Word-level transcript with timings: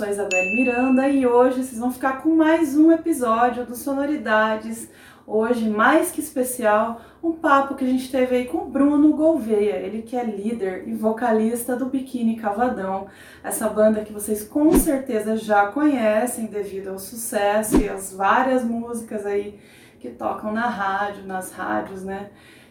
Sou 0.00 0.08
a 0.08 0.12
Isabelle 0.12 0.56
Miranda 0.56 1.08
e 1.10 1.26
hoje 1.26 1.62
vocês 1.62 1.78
vão 1.78 1.92
ficar 1.92 2.22
com 2.22 2.34
mais 2.34 2.74
um 2.74 2.90
episódio 2.90 3.66
do 3.66 3.76
Sonoridades. 3.76 4.88
Hoje, 5.26 5.68
mais 5.68 6.10
que 6.10 6.22
especial, 6.22 7.02
um 7.22 7.32
papo 7.32 7.74
que 7.74 7.84
a 7.84 7.86
gente 7.86 8.10
teve 8.10 8.34
aí 8.34 8.44
com 8.46 8.56
o 8.56 8.70
Bruno 8.70 9.12
Gouveia, 9.12 9.76
ele 9.76 10.00
que 10.00 10.16
é 10.16 10.24
líder 10.24 10.88
e 10.88 10.94
vocalista 10.94 11.76
do 11.76 11.84
Biquíni 11.84 12.36
Cavadão, 12.36 13.08
essa 13.44 13.68
banda 13.68 14.00
que 14.00 14.10
vocês 14.10 14.42
com 14.42 14.72
certeza 14.72 15.36
já 15.36 15.66
conhecem 15.66 16.46
devido 16.46 16.88
ao 16.88 16.98
sucesso 16.98 17.76
e 17.76 17.86
às 17.86 18.10
várias 18.10 18.64
músicas 18.64 19.26
aí 19.26 19.60
que 19.98 20.08
tocam 20.08 20.50
na 20.50 20.66
rádio, 20.66 21.26
nas 21.26 21.52
rádios, 21.52 22.02
né? 22.02 22.30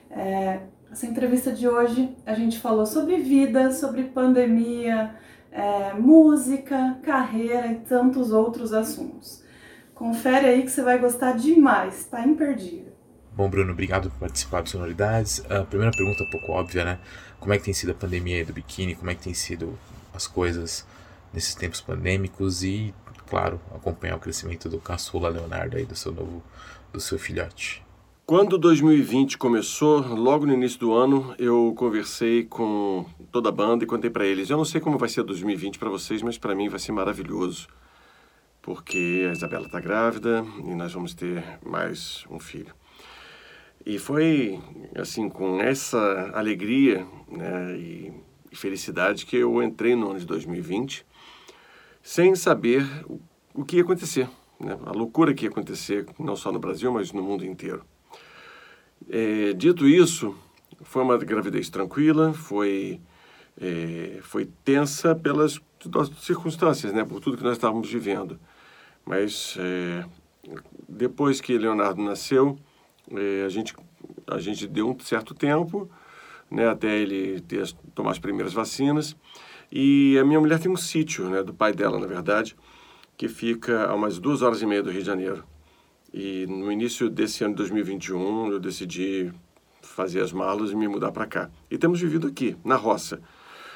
É, 0.10 0.62
essa 0.92 1.06
entrevista 1.06 1.52
de 1.52 1.68
hoje 1.68 2.18
a 2.26 2.34
gente 2.34 2.58
falou 2.58 2.88
sobre 2.88 3.18
vida, 3.18 3.72
sobre 3.72 4.06
pandemia, 4.06 5.14
é, 5.52 5.94
música, 5.94 6.98
carreira 7.04 7.68
e 7.68 7.76
tantos 7.76 8.32
outros 8.32 8.74
assuntos. 8.74 9.44
Confere 9.94 10.48
aí 10.48 10.64
que 10.64 10.72
você 10.72 10.82
vai 10.82 10.98
gostar 10.98 11.34
demais, 11.34 12.06
tá 12.06 12.26
imperdível. 12.26 12.94
Bom, 13.34 13.50
Bruno, 13.50 13.72
obrigado 13.72 14.10
por 14.10 14.20
participar 14.20 14.62
do 14.62 14.70
Sonoridades. 14.70 15.44
A 15.50 15.64
primeira 15.64 15.96
pergunta 15.96 16.24
é 16.24 16.28
um 16.28 16.30
pouco 16.30 16.52
óbvia, 16.52 16.84
né? 16.84 17.00
Como 17.40 17.54
é 17.54 17.58
que 17.58 17.66
tem 17.66 17.74
sido 17.74 17.92
a 17.92 17.96
pandemia 17.96 18.46
do 18.46 18.54
biquíni? 18.54 18.96
Como 18.96 19.10
é 19.10 19.16
que 19.16 19.24
tem 19.24 19.34
sido 19.34 19.78
as 20.14 20.28
coisas 20.28 20.86
nesses 21.34 21.56
tempos 21.56 21.80
pandêmicos? 21.80 22.64
E, 22.64 22.94
claro, 23.28 23.60
acompanhar 23.74 24.16
o 24.16 24.20
crescimento 24.20 24.68
do 24.68 24.80
caçula 24.80 25.30
Leonardo 25.30 25.78
aí, 25.78 25.86
do 25.86 25.96
seu 25.96 26.12
novo, 26.12 26.44
do 26.92 27.00
seu 27.00 27.18
filhote. 27.18 27.82
Quando 28.30 28.60
2020 28.60 29.40
começou, 29.40 30.02
logo 30.02 30.46
no 30.46 30.54
início 30.54 30.80
do 30.80 30.94
ano, 30.94 31.34
eu 31.40 31.74
conversei 31.76 32.44
com 32.44 33.04
toda 33.32 33.50
a 33.50 33.52
banda 33.52 33.84
e 33.84 33.88
contei 33.88 34.08
para 34.08 34.24
eles: 34.24 34.52
eu 34.52 34.56
não 34.56 34.64
sei 34.64 34.80
como 34.80 35.00
vai 35.00 35.10
ser 35.10 35.24
2020 35.24 35.80
para 35.80 35.90
vocês, 35.90 36.22
mas 36.22 36.38
para 36.38 36.54
mim 36.54 36.70
vai 36.70 36.80
ser 36.80 36.92
maravilhoso, 36.92 37.68
porque 38.62 39.26
a 39.28 39.32
Isabela 39.32 39.66
está 39.66 39.80
grávida 39.80 40.46
e 40.64 40.76
nós 40.76 40.94
vamos 40.94 41.16
ter 41.16 41.44
mais 41.66 42.24
um 42.30 42.40
filho. 42.40 42.72
E 43.84 43.98
foi 43.98 44.60
assim 44.96 45.28
com 45.28 45.60
essa 45.60 46.30
alegria 46.36 47.08
né, 47.28 47.76
e, 47.80 48.14
felicidade 48.56 49.26
que 49.26 49.38
eu 49.38 49.60
entrei 49.64 49.96
no 49.96 50.12
ano 50.12 50.20
de 50.20 50.28
2020, 50.28 51.04
sem 52.04 52.36
saber 52.36 52.86
o 53.56 53.66
que 53.66 53.78
ia 53.78 53.82
acontecer, 53.82 54.30
né, 54.60 54.78
a 54.86 54.92
loucura 54.92 55.34
que 55.34 55.46
ia 55.46 55.50
acontecer 55.50 56.06
não 56.20 56.36
só 56.36 56.52
no 56.52 56.60
Brasil, 56.60 56.94
mas 56.94 57.12
no 57.12 57.24
mundo 57.24 57.44
inteiro. 57.44 57.84
É, 59.10 59.54
dito 59.54 59.88
isso, 59.88 60.36
foi 60.82 61.02
uma 61.02 61.18
gravidez 61.18 61.70
tranquila, 61.70 62.32
foi, 62.32 63.02
é, 63.60 64.20
foi 64.22 64.46
tensa 64.64 65.16
pelas 65.16 65.60
circunstâncias, 66.22 66.94
né, 66.94 67.04
por 67.04 67.20
tudo 67.20 67.36
que 67.36 67.44
nós 67.44 67.54
estávamos 67.54 67.92
vivendo. 67.92 68.40
Mas 69.04 69.58
é, 69.60 70.06
depois 70.88 71.42
que 71.42 71.58
Leonardo 71.58 72.02
nasceu, 72.02 72.58
é, 73.12 73.44
a, 73.46 73.50
gente, 73.50 73.76
a 74.28 74.38
gente 74.38 74.68
deu 74.68 74.90
um 74.90 75.00
certo 75.00 75.34
tempo 75.34 75.90
né, 76.50 76.68
até 76.68 76.98
ele 77.00 77.40
ter, 77.42 77.72
tomar 77.94 78.12
as 78.12 78.20
primeiras 78.20 78.54
vacinas. 78.54 79.16
E 79.72 80.18
a 80.20 80.26
minha 80.26 80.40
mulher 80.40 80.60
tem 80.60 80.72
um 80.72 80.78
sítio, 80.78 81.30
né, 81.30 81.44
do 81.44 81.54
pai 81.54 81.74
dela, 81.74 82.00
na 82.00 82.08
verdade, 82.08 82.56
que 83.18 83.28
fica 83.28 83.86
a 83.86 83.96
umas 83.96 84.20
duas 84.20 84.42
horas 84.42 84.62
e 84.62 84.66
meia 84.66 84.82
do 84.82 84.92
Rio 84.92 85.02
de 85.02 85.06
Janeiro. 85.06 85.44
E 86.14 86.46
no 86.48 86.72
início 86.72 87.10
desse 87.10 87.44
ano 87.44 87.54
de 87.54 87.58
2021, 87.58 88.52
eu 88.52 88.60
decidi 88.60 89.32
fazer 89.82 90.22
as 90.22 90.32
malas 90.32 90.72
e 90.72 90.76
me 90.76 90.88
mudar 90.88 91.12
para 91.12 91.26
cá. 91.26 91.50
E 91.70 91.78
temos 91.78 92.00
vivido 92.00 92.28
aqui, 92.28 92.56
na 92.64 92.76
roça, 92.76 93.22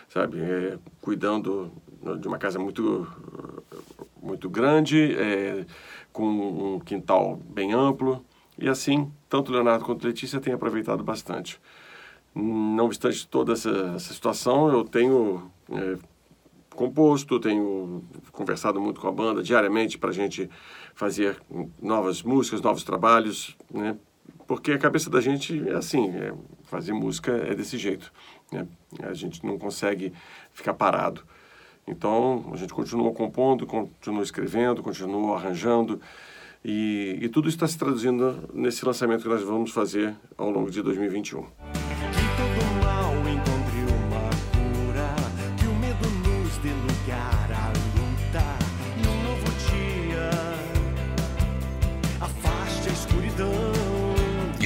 sabe? 0.09 0.39
É, 0.39 0.77
cuidando 1.01 1.71
de 2.19 2.27
uma 2.27 2.37
casa 2.37 2.59
muito, 2.59 3.07
muito 4.21 4.49
grande, 4.49 5.13
é, 5.15 5.65
com 6.11 6.75
um 6.75 6.79
quintal 6.79 7.39
bem 7.49 7.73
amplo. 7.73 8.23
E 8.57 8.67
assim, 8.67 9.11
tanto 9.29 9.51
Leonardo 9.51 9.85
quanto 9.85 10.05
Letícia 10.05 10.39
têm 10.39 10.53
aproveitado 10.53 11.03
bastante. 11.03 11.59
Não 12.35 12.85
obstante 12.85 13.27
toda 13.27 13.53
essa, 13.53 13.93
essa 13.95 14.13
situação, 14.13 14.71
eu 14.71 14.83
tenho 14.83 15.51
é, 15.71 15.97
composto, 16.73 17.39
tenho 17.39 18.03
conversado 18.31 18.81
muito 18.81 18.99
com 18.99 19.07
a 19.07 19.11
banda 19.11 19.43
diariamente 19.43 19.97
para 19.97 20.09
a 20.09 20.13
gente 20.13 20.49
fazer 20.93 21.41
novas 21.81 22.21
músicas, 22.21 22.61
novos 22.61 22.83
trabalhos, 22.83 23.55
né? 23.71 23.95
Porque 24.47 24.71
a 24.71 24.77
cabeça 24.77 25.09
da 25.09 25.21
gente 25.21 25.67
é 25.67 25.73
assim, 25.73 26.09
é, 26.09 26.33
fazer 26.63 26.93
música 26.93 27.31
é 27.31 27.55
desse 27.55 27.77
jeito, 27.77 28.11
né? 28.51 28.67
A 29.01 29.13
gente 29.13 29.45
não 29.45 29.57
consegue 29.57 30.13
ficar 30.51 30.73
parado. 30.73 31.23
Então, 31.87 32.49
a 32.53 32.57
gente 32.57 32.73
continua 32.73 33.11
compondo, 33.11 33.65
continua 33.65 34.23
escrevendo, 34.23 34.81
continua 34.81 35.35
arranjando, 35.35 35.99
e, 36.63 37.19
e 37.21 37.29
tudo 37.29 37.49
está 37.49 37.67
se 37.67 37.77
traduzindo 37.77 38.49
nesse 38.53 38.85
lançamento 38.85 39.23
que 39.23 39.29
nós 39.29 39.43
vamos 39.43 39.71
fazer 39.71 40.15
ao 40.37 40.49
longo 40.49 40.71
de 40.71 40.81
2021. 40.81 41.82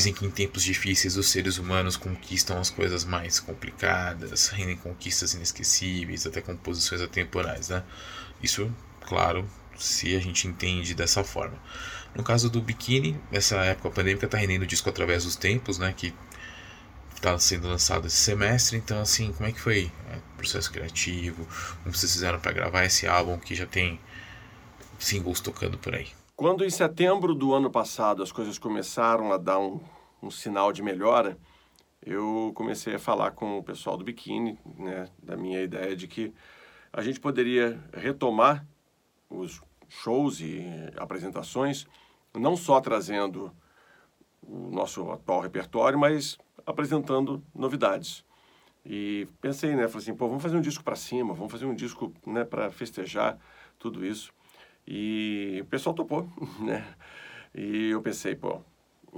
Dizem 0.07 0.13
que 0.21 0.25
em 0.25 0.31
tempos 0.31 0.63
difíceis 0.63 1.17
os 1.17 1.27
seres 1.29 1.57
humanos 1.57 1.97
conquistam 1.97 2.57
as 2.57 2.69
coisas 2.69 3.03
mais 3.03 3.41
complicadas, 3.41 4.47
rendem 4.47 4.77
conquistas 4.77 5.33
inesquecíveis, 5.33 6.25
até 6.25 6.39
composições 6.39 7.01
atemporais, 7.01 7.67
né? 7.67 7.83
Isso, 8.41 8.71
claro, 9.01 9.45
se 9.77 10.15
a 10.15 10.19
gente 10.21 10.47
entende 10.47 10.93
dessa 10.93 11.25
forma. 11.25 11.57
No 12.15 12.23
caso 12.23 12.49
do 12.49 12.61
Bikini, 12.61 13.19
essa 13.33 13.57
época 13.57 13.89
pandêmica 13.89 14.27
está 14.27 14.37
rendendo 14.37 14.65
disco 14.65 14.87
através 14.87 15.25
dos 15.25 15.35
tempos, 15.35 15.77
né? 15.77 15.91
Que 15.91 16.13
está 17.13 17.37
sendo 17.37 17.67
lançado 17.67 18.07
esse 18.07 18.15
semestre. 18.15 18.77
Então, 18.77 19.01
assim, 19.01 19.33
como 19.33 19.49
é 19.49 19.51
que 19.51 19.59
foi 19.59 19.91
o 20.33 20.37
processo 20.37 20.71
criativo? 20.71 21.45
Como 21.83 21.93
vocês 21.93 22.13
fizeram 22.13 22.39
para 22.39 22.53
gravar 22.53 22.85
esse 22.85 23.05
álbum 23.05 23.37
que 23.37 23.53
já 23.53 23.65
tem 23.65 23.99
singles 24.97 25.41
tocando 25.41 25.77
por 25.77 25.93
aí? 25.93 26.07
Quando 26.33 26.63
em 26.63 26.69
setembro 26.69 27.35
do 27.35 27.53
ano 27.53 27.69
passado 27.69 28.23
as 28.23 28.31
coisas 28.31 28.57
começaram 28.57 29.33
a 29.33 29.37
dar 29.37 29.57
um, 29.57 29.81
um 30.21 30.31
sinal 30.31 30.71
de 30.71 30.81
melhora, 30.81 31.37
eu 32.01 32.51
comecei 32.55 32.95
a 32.95 32.99
falar 32.99 33.31
com 33.31 33.57
o 33.57 33.63
pessoal 33.63 33.97
do 33.97 34.03
biquíni, 34.03 34.57
né, 34.77 35.09
da 35.21 35.35
minha 35.35 35.61
ideia 35.61 35.95
de 35.95 36.07
que 36.07 36.33
a 36.91 37.01
gente 37.01 37.19
poderia 37.19 37.83
retomar 37.93 38.65
os 39.29 39.61
shows 39.89 40.39
e 40.39 40.63
apresentações, 40.97 41.85
não 42.33 42.55
só 42.55 42.79
trazendo 42.79 43.51
o 44.41 44.69
nosso 44.71 45.11
atual 45.11 45.41
repertório, 45.41 45.99
mas 45.99 46.37
apresentando 46.65 47.43
novidades. 47.53 48.23
E 48.85 49.27
pensei, 49.41 49.75
né, 49.75 49.87
falei 49.87 50.03
assim, 50.03 50.15
pô, 50.15 50.27
vamos 50.27 50.41
fazer 50.41 50.55
um 50.55 50.61
disco 50.61 50.83
para 50.83 50.95
cima, 50.95 51.33
vamos 51.33 51.51
fazer 51.51 51.65
um 51.65 51.75
disco, 51.75 52.13
né, 52.25 52.45
para 52.45 52.71
festejar 52.71 53.37
tudo 53.77 54.05
isso. 54.05 54.31
E 54.87 55.59
o 55.61 55.65
pessoal 55.65 55.93
topou, 55.93 56.29
né? 56.59 56.87
E 57.53 57.89
eu 57.89 58.01
pensei, 58.01 58.33
pô, 58.33 58.61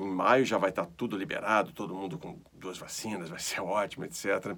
em 0.03 0.09
maio 0.09 0.45
já 0.45 0.57
vai 0.57 0.69
estar 0.69 0.85
tudo 0.85 1.17
liberado, 1.17 1.71
todo 1.71 1.95
mundo 1.95 2.17
com 2.17 2.39
duas 2.53 2.77
vacinas, 2.77 3.29
vai 3.29 3.39
ser 3.39 3.61
ótimo, 3.61 4.05
etc. 4.05 4.55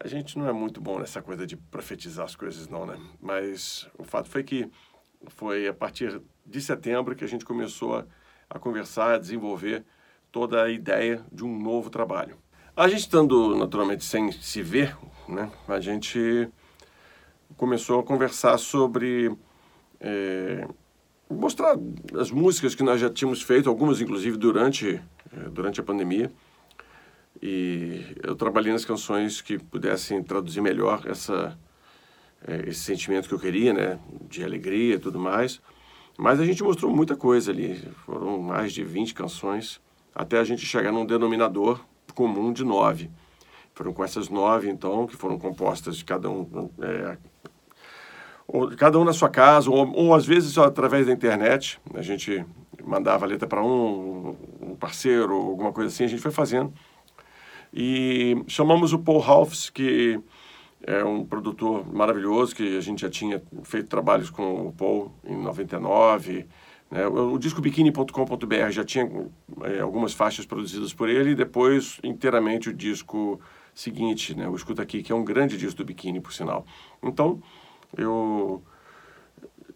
A 0.00 0.08
gente 0.08 0.38
não 0.38 0.48
é 0.48 0.52
muito 0.52 0.80
bom 0.80 0.98
nessa 0.98 1.22
coisa 1.22 1.46
de 1.46 1.56
profetizar 1.56 2.24
as 2.24 2.34
coisas, 2.34 2.68
não, 2.68 2.84
né? 2.84 2.98
Mas 3.20 3.88
o 3.96 4.04
fato 4.04 4.28
foi 4.28 4.42
que 4.42 4.70
foi 5.28 5.68
a 5.68 5.74
partir 5.74 6.20
de 6.44 6.60
setembro 6.60 7.14
que 7.14 7.24
a 7.24 7.28
gente 7.28 7.44
começou 7.44 7.96
a, 7.96 8.06
a 8.50 8.58
conversar, 8.58 9.14
a 9.14 9.18
desenvolver 9.18 9.84
toda 10.30 10.64
a 10.64 10.70
ideia 10.70 11.24
de 11.32 11.44
um 11.44 11.58
novo 11.58 11.90
trabalho. 11.90 12.36
A 12.76 12.88
gente 12.88 13.00
estando 13.00 13.56
naturalmente 13.56 14.04
sem 14.04 14.32
se 14.32 14.60
ver, 14.60 14.96
né? 15.28 15.50
A 15.68 15.78
gente 15.78 16.50
começou 17.56 18.00
a 18.00 18.02
conversar 18.02 18.58
sobre 18.58 19.32
é, 20.00 20.66
mostrar 21.28 21.76
as 22.18 22.30
músicas 22.30 22.74
que 22.74 22.82
nós 22.82 23.00
já 23.00 23.10
tínhamos 23.10 23.42
feito, 23.42 23.68
algumas 23.68 24.00
inclusive 24.00 24.36
durante, 24.36 25.00
é, 25.32 25.48
durante 25.50 25.80
a 25.80 25.82
pandemia. 25.82 26.30
E 27.42 28.16
eu 28.22 28.34
trabalhei 28.34 28.72
nas 28.72 28.84
canções 28.84 29.40
que 29.40 29.58
pudessem 29.58 30.22
traduzir 30.22 30.60
melhor 30.60 31.02
essa, 31.06 31.58
é, 32.46 32.68
esse 32.68 32.80
sentimento 32.80 33.28
que 33.28 33.34
eu 33.34 33.38
queria, 33.38 33.72
né, 33.72 33.98
de 34.28 34.44
alegria 34.44 34.94
e 34.94 34.98
tudo 34.98 35.18
mais. 35.18 35.60
Mas 36.16 36.38
a 36.38 36.44
gente 36.44 36.62
mostrou 36.62 36.94
muita 36.94 37.16
coisa 37.16 37.50
ali, 37.50 37.82
foram 38.06 38.38
mais 38.38 38.72
de 38.72 38.84
20 38.84 39.14
canções, 39.14 39.80
até 40.14 40.38
a 40.38 40.44
gente 40.44 40.64
chegar 40.64 40.92
num 40.92 41.04
denominador 41.04 41.84
comum 42.14 42.52
de 42.52 42.64
nove. 42.64 43.10
Foram 43.74 43.92
com 43.92 44.04
essas 44.04 44.28
nove, 44.28 44.70
então, 44.70 45.06
que 45.06 45.16
foram 45.16 45.36
compostas 45.36 45.96
de 45.96 46.04
cada 46.04 46.30
um, 46.30 46.70
é, 46.80 47.18
cada 48.76 48.98
um 48.98 49.04
na 49.04 49.12
sua 49.12 49.28
casa, 49.28 49.70
ou, 49.70 49.90
ou 49.94 50.14
às 50.14 50.26
vezes 50.26 50.56
através 50.58 51.06
da 51.06 51.12
internet. 51.12 51.80
A 51.94 52.02
gente 52.02 52.44
mandava 52.84 53.24
a 53.24 53.28
letra 53.28 53.48
para 53.48 53.64
um, 53.64 54.36
um 54.60 54.76
parceiro, 54.76 55.34
alguma 55.34 55.72
coisa 55.72 55.88
assim, 55.88 56.04
a 56.04 56.08
gente 56.08 56.22
foi 56.22 56.30
fazendo. 56.30 56.72
E 57.72 58.42
chamamos 58.46 58.92
o 58.92 58.98
Paul 58.98 59.22
Halfs, 59.22 59.70
que 59.70 60.20
é 60.86 61.02
um 61.02 61.24
produtor 61.24 61.84
maravilhoso 61.92 62.54
que 62.54 62.76
a 62.76 62.80
gente 62.80 63.00
já 63.00 63.10
tinha 63.10 63.42
feito 63.62 63.88
trabalhos 63.88 64.30
com 64.30 64.68
o 64.68 64.72
Paul 64.72 65.12
em 65.24 65.36
99. 65.36 66.46
Né? 66.90 67.06
O, 67.06 67.32
o 67.32 67.38
disco 67.38 67.60
biquíni.com.br 67.60 68.70
já 68.70 68.84
tinha 68.84 69.10
é, 69.62 69.80
algumas 69.80 70.12
faixas 70.12 70.44
produzidas 70.44 70.92
por 70.92 71.08
ele 71.08 71.30
e 71.30 71.34
depois 71.34 71.98
inteiramente 72.04 72.68
o 72.68 72.72
disco 72.72 73.40
seguinte, 73.74 74.36
né? 74.36 74.46
o 74.46 74.54
Escuta 74.54 74.82
Aqui, 74.82 75.02
que 75.02 75.10
é 75.10 75.14
um 75.14 75.24
grande 75.24 75.56
disco 75.56 75.78
do 75.78 75.84
Biquíni, 75.84 76.20
por 76.20 76.32
sinal. 76.32 76.64
Então, 77.02 77.42
eu 77.96 78.62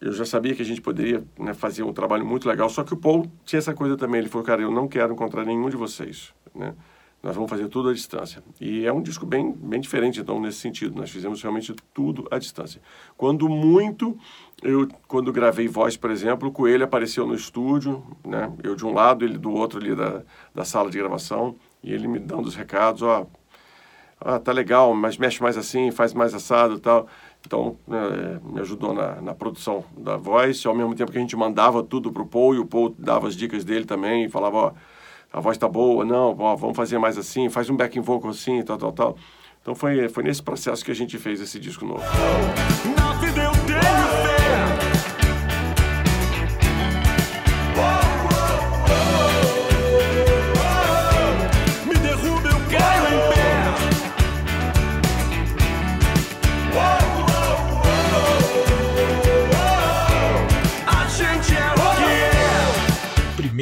eu 0.01 0.13
já 0.13 0.25
sabia 0.25 0.55
que 0.55 0.63
a 0.63 0.65
gente 0.65 0.81
poderia 0.81 1.25
né, 1.39 1.53
fazer 1.53 1.83
um 1.83 1.93
trabalho 1.93 2.25
muito 2.25 2.49
legal, 2.49 2.69
só 2.69 2.85
que 2.85 2.95
o 2.95 2.97
Paul 2.97 3.31
tinha 3.45 3.59
essa 3.59 3.75
coisa 3.75 3.97
também, 3.97 4.21
ele 4.21 4.29
falou, 4.29 4.47
cara, 4.47 4.63
eu 4.63 4.71
não 4.71 4.87
quero 4.87 5.13
encontrar 5.13 5.45
nenhum 5.45 5.69
de 5.69 5.77
vocês, 5.77 6.33
né? 6.55 6.75
Nós 7.21 7.35
vamos 7.35 7.51
fazer 7.51 7.67
tudo 7.67 7.89
à 7.89 7.93
distância. 7.93 8.41
E 8.61 8.87
é 8.87 8.93
um 8.93 9.03
disco 9.03 9.27
bem, 9.27 9.51
bem 9.53 9.81
diferente, 9.81 10.21
então, 10.21 10.41
nesse 10.41 10.59
sentido. 10.59 10.95
Nós 10.95 11.11
fizemos 11.11 11.43
realmente 11.43 11.75
tudo 11.93 12.29
à 12.31 12.39
distância. 12.39 12.81
Quando 13.17 13.49
muito, 13.49 14.17
eu, 14.63 14.87
quando 15.09 15.33
gravei 15.33 15.67
voz, 15.67 15.97
por 15.97 16.13
exemplo, 16.13 16.49
o 16.49 16.53
Coelho 16.53 16.85
apareceu 16.85 17.27
no 17.27 17.35
estúdio, 17.35 18.05
né? 18.25 18.53
Eu 18.63 18.77
de 18.77 18.87
um 18.87 18.95
lado, 18.95 19.25
ele 19.25 19.37
do 19.37 19.51
outro 19.51 19.81
ali 19.81 19.97
da, 19.97 20.23
da 20.55 20.65
sala 20.65 20.89
de 20.91 20.97
gravação, 20.97 21.57
e 21.83 21.93
ele 21.93 22.07
me 22.07 22.21
dando 22.21 22.47
os 22.47 22.55
recados, 22.55 23.03
ó, 23.03 23.27
ah, 24.21 24.39
tá 24.39 24.53
legal, 24.53 24.95
mas 24.95 25.17
mexe 25.17 25.41
mais 25.43 25.57
assim, 25.57 25.91
faz 25.91 26.13
mais 26.13 26.35
assado 26.35 26.75
e 26.75 26.81
tal. 26.81 27.09
Então, 27.47 27.77
é, 27.91 28.41
me 28.45 28.61
ajudou 28.61 28.93
na, 28.93 29.21
na 29.21 29.35
produção 29.35 29.85
da 29.97 30.17
voz, 30.17 30.65
ao 30.67 30.75
mesmo 30.75 30.95
tempo 30.95 31.11
que 31.11 31.19
a 31.19 31.21
gente 31.21 31.37
mandava 31.37 31.83
tudo 31.83 32.13
para 32.13 32.23
o 32.23 32.27
Paul, 32.27 32.55
e 32.55 32.59
o 32.59 32.67
Paul 32.67 32.95
dava 32.99 33.27
as 33.29 33.35
dicas 33.35 33.65
dele 33.65 33.85
também, 33.85 34.25
e 34.25 34.29
falava, 34.29 34.57
ó, 34.57 34.73
a 35.33 35.41
voz 35.41 35.57
tá 35.57 35.69
boa, 35.69 36.05
não, 36.05 36.37
ó, 36.39 36.57
vamos 36.57 36.77
fazer 36.77 36.99
mais 36.99 37.17
assim, 37.17 37.49
faz 37.49 37.71
um 37.71 37.77
backing 37.77 38.01
vocal 38.01 38.31
assim, 38.31 38.63
tal, 38.63 38.77
tal, 38.77 38.93
tal. 38.93 39.17
Então 39.61 39.75
foi, 39.75 40.09
foi 40.09 40.23
nesse 40.23 40.43
processo 40.43 40.85
que 40.85 40.91
a 40.91 40.95
gente 40.95 41.19
fez 41.19 41.41
esse 41.41 41.59
disco 41.59 41.85
novo. 41.85 42.03
Na 42.97 43.15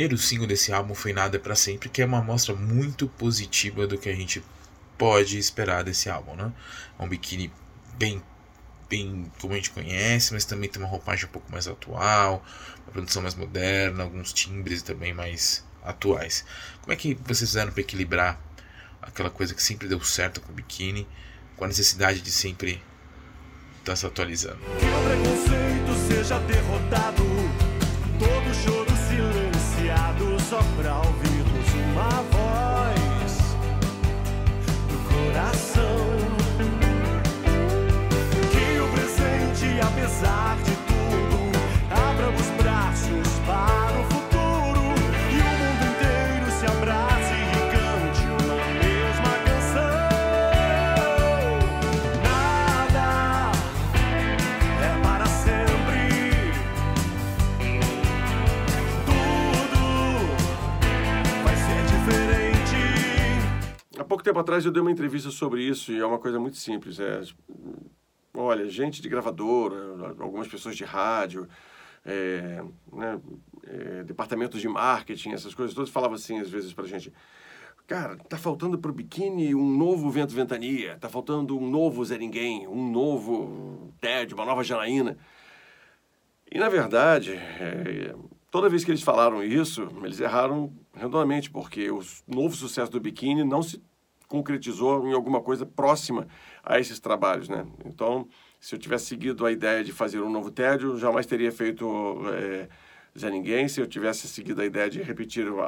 primeiro 0.07 0.19
single 0.19 0.47
desse 0.47 0.73
álbum 0.73 0.95
foi 0.95 1.13
Nada 1.13 1.37
para 1.39 1.57
Sempre, 1.57 1.89
que 1.89 2.01
é 2.01 2.07
uma 2.07 2.19
amostra 2.19 2.55
muito 2.55 3.09
positiva 3.09 3.87
do 3.89 3.99
que 3.99 4.09
a 4.09 4.15
gente 4.15 4.43
pode 4.97 5.37
esperar 5.37 5.83
desse 5.83 6.09
álbum, 6.09 6.37
né? 6.37 6.53
É 6.99 7.03
um 7.03 7.09
biquíni 7.09 7.53
bem 7.99 8.23
bem 8.89 9.33
como 9.41 9.53
a 9.53 9.57
gente 9.57 9.71
conhece, 9.71 10.33
mas 10.33 10.45
também 10.45 10.71
tem 10.71 10.81
uma 10.81 10.89
roupagem 10.89 11.25
um 11.25 11.29
pouco 11.29 11.51
mais 11.51 11.67
atual, 11.67 12.45
uma 12.85 12.93
produção 12.93 13.21
mais 13.21 13.35
moderna, 13.35 14.05
alguns 14.05 14.33
timbres 14.33 14.81
também 14.81 15.13
mais 15.13 15.65
atuais. 15.83 16.45
Como 16.83 16.93
é 16.93 16.97
que 16.97 17.15
vocês 17.15 17.51
fizeram 17.51 17.73
para 17.73 17.81
equilibrar 17.81 18.41
aquela 19.03 19.29
coisa 19.29 19.55
que 19.55 19.63
sempre 19.63 19.89
deu 19.89 20.01
certo 20.05 20.41
com 20.41 20.53
o 20.53 20.55
biquíni, 20.55 21.05
com 21.57 21.65
a 21.65 21.69
necessidade 21.69 22.21
de 22.21 22.31
sempre 22.31 22.81
estar 23.81 23.93
tá 23.93 23.97
se 23.97 24.07
atualizando? 24.07 24.59
Que 24.59 24.87
o 24.87 25.03
preconceito 25.05 26.09
seja 26.09 26.39
derrotado, 26.39 27.25
todo 28.21 28.55
choro 28.55 28.86
pouco 64.07 64.23
tempo 64.23 64.39
atrás 64.39 64.65
eu 64.65 64.73
dei 64.73 64.81
uma 64.81 64.91
entrevista 64.91 65.31
sobre 65.31 65.63
isso 65.63 65.93
e 65.93 65.99
é 65.99 66.07
uma 66.07 66.19
coisa 66.19 66.39
muito 66.39 66.57
simples. 66.57 66.99
É, 66.99 67.21
olha, 68.35 68.69
gente 68.69 69.03
de 69.03 69.09
gravadora, 69.09 70.15
algumas 70.19 70.49
pessoas 70.49 70.77
de 70.77 70.85
rádio, 70.85 71.49
é, 72.05 72.63
né, 72.93 73.21
é, 73.67 74.05
departamentos 74.05 74.61
de 74.61 74.69
marketing, 74.69 75.31
essas 75.31 75.55
coisas 75.55 75.75
todas 75.75 75.91
falavam 75.91 76.15
assim 76.15 76.39
às 76.39 76.49
vezes 76.49 76.73
pra 76.73 76.87
gente. 76.87 77.13
Cara, 77.87 78.17
tá 78.17 78.37
faltando 78.37 78.79
pro 78.79 78.93
biquíni 78.93 79.55
um 79.55 79.77
novo 79.77 80.11
vento 80.11 80.35
ventania, 80.35 80.97
tá 80.99 81.09
faltando 81.09 81.57
um 81.57 81.71
novo 81.71 82.05
Zé 82.05 82.19
Ninguém, 82.19 82.67
um 82.67 82.91
novo 82.91 83.93
Ted, 84.01 84.35
uma 84.35 84.45
nova 84.45 84.65
Janaína. 84.65 85.17
E 86.51 86.59
na 86.59 86.69
verdade, 86.69 87.35
é, 87.35 88.15
toda 88.51 88.69
vez 88.69 88.85
que 88.85 88.91
eles 88.91 89.03
falaram 89.03 89.43
isso, 89.43 89.89
eles 90.03 90.19
erraram 90.19 90.73
redondamente, 90.95 91.51
porque 91.51 91.91
o 91.91 92.01
novo 92.27 92.57
sucesso 92.57 92.91
do 92.91 93.01
biquíni 93.01 93.45
não 93.45 93.63
se 93.63 93.81
concretizou 94.29 95.07
em 95.07 95.13
alguma 95.13 95.41
coisa 95.41 95.65
próxima 95.65 96.27
a 96.63 96.79
esses 96.79 96.99
trabalhos, 96.99 97.49
né? 97.49 97.67
Então, 97.85 98.29
se 98.61 98.75
eu 98.75 98.79
tivesse 98.79 99.07
seguido 99.07 99.47
a 99.47 99.53
ideia 99.53 99.85
de 99.85 99.93
fazer 99.93 100.21
um 100.21 100.31
novo 100.31 100.51
tédio, 100.51 100.99
jamais 100.99 101.27
teria 101.27 101.53
feito 101.53 101.87
é, 102.33 102.69
Zé 103.19 103.31
Ninguém. 103.31 103.69
Se 103.69 103.81
eu 103.81 103.87
tivesse 103.87 104.29
seguido 104.29 104.61
a 104.61 104.65
ideia 104.65 104.91
de 104.91 105.03
repetir 105.03 105.47
a, 105.47 105.63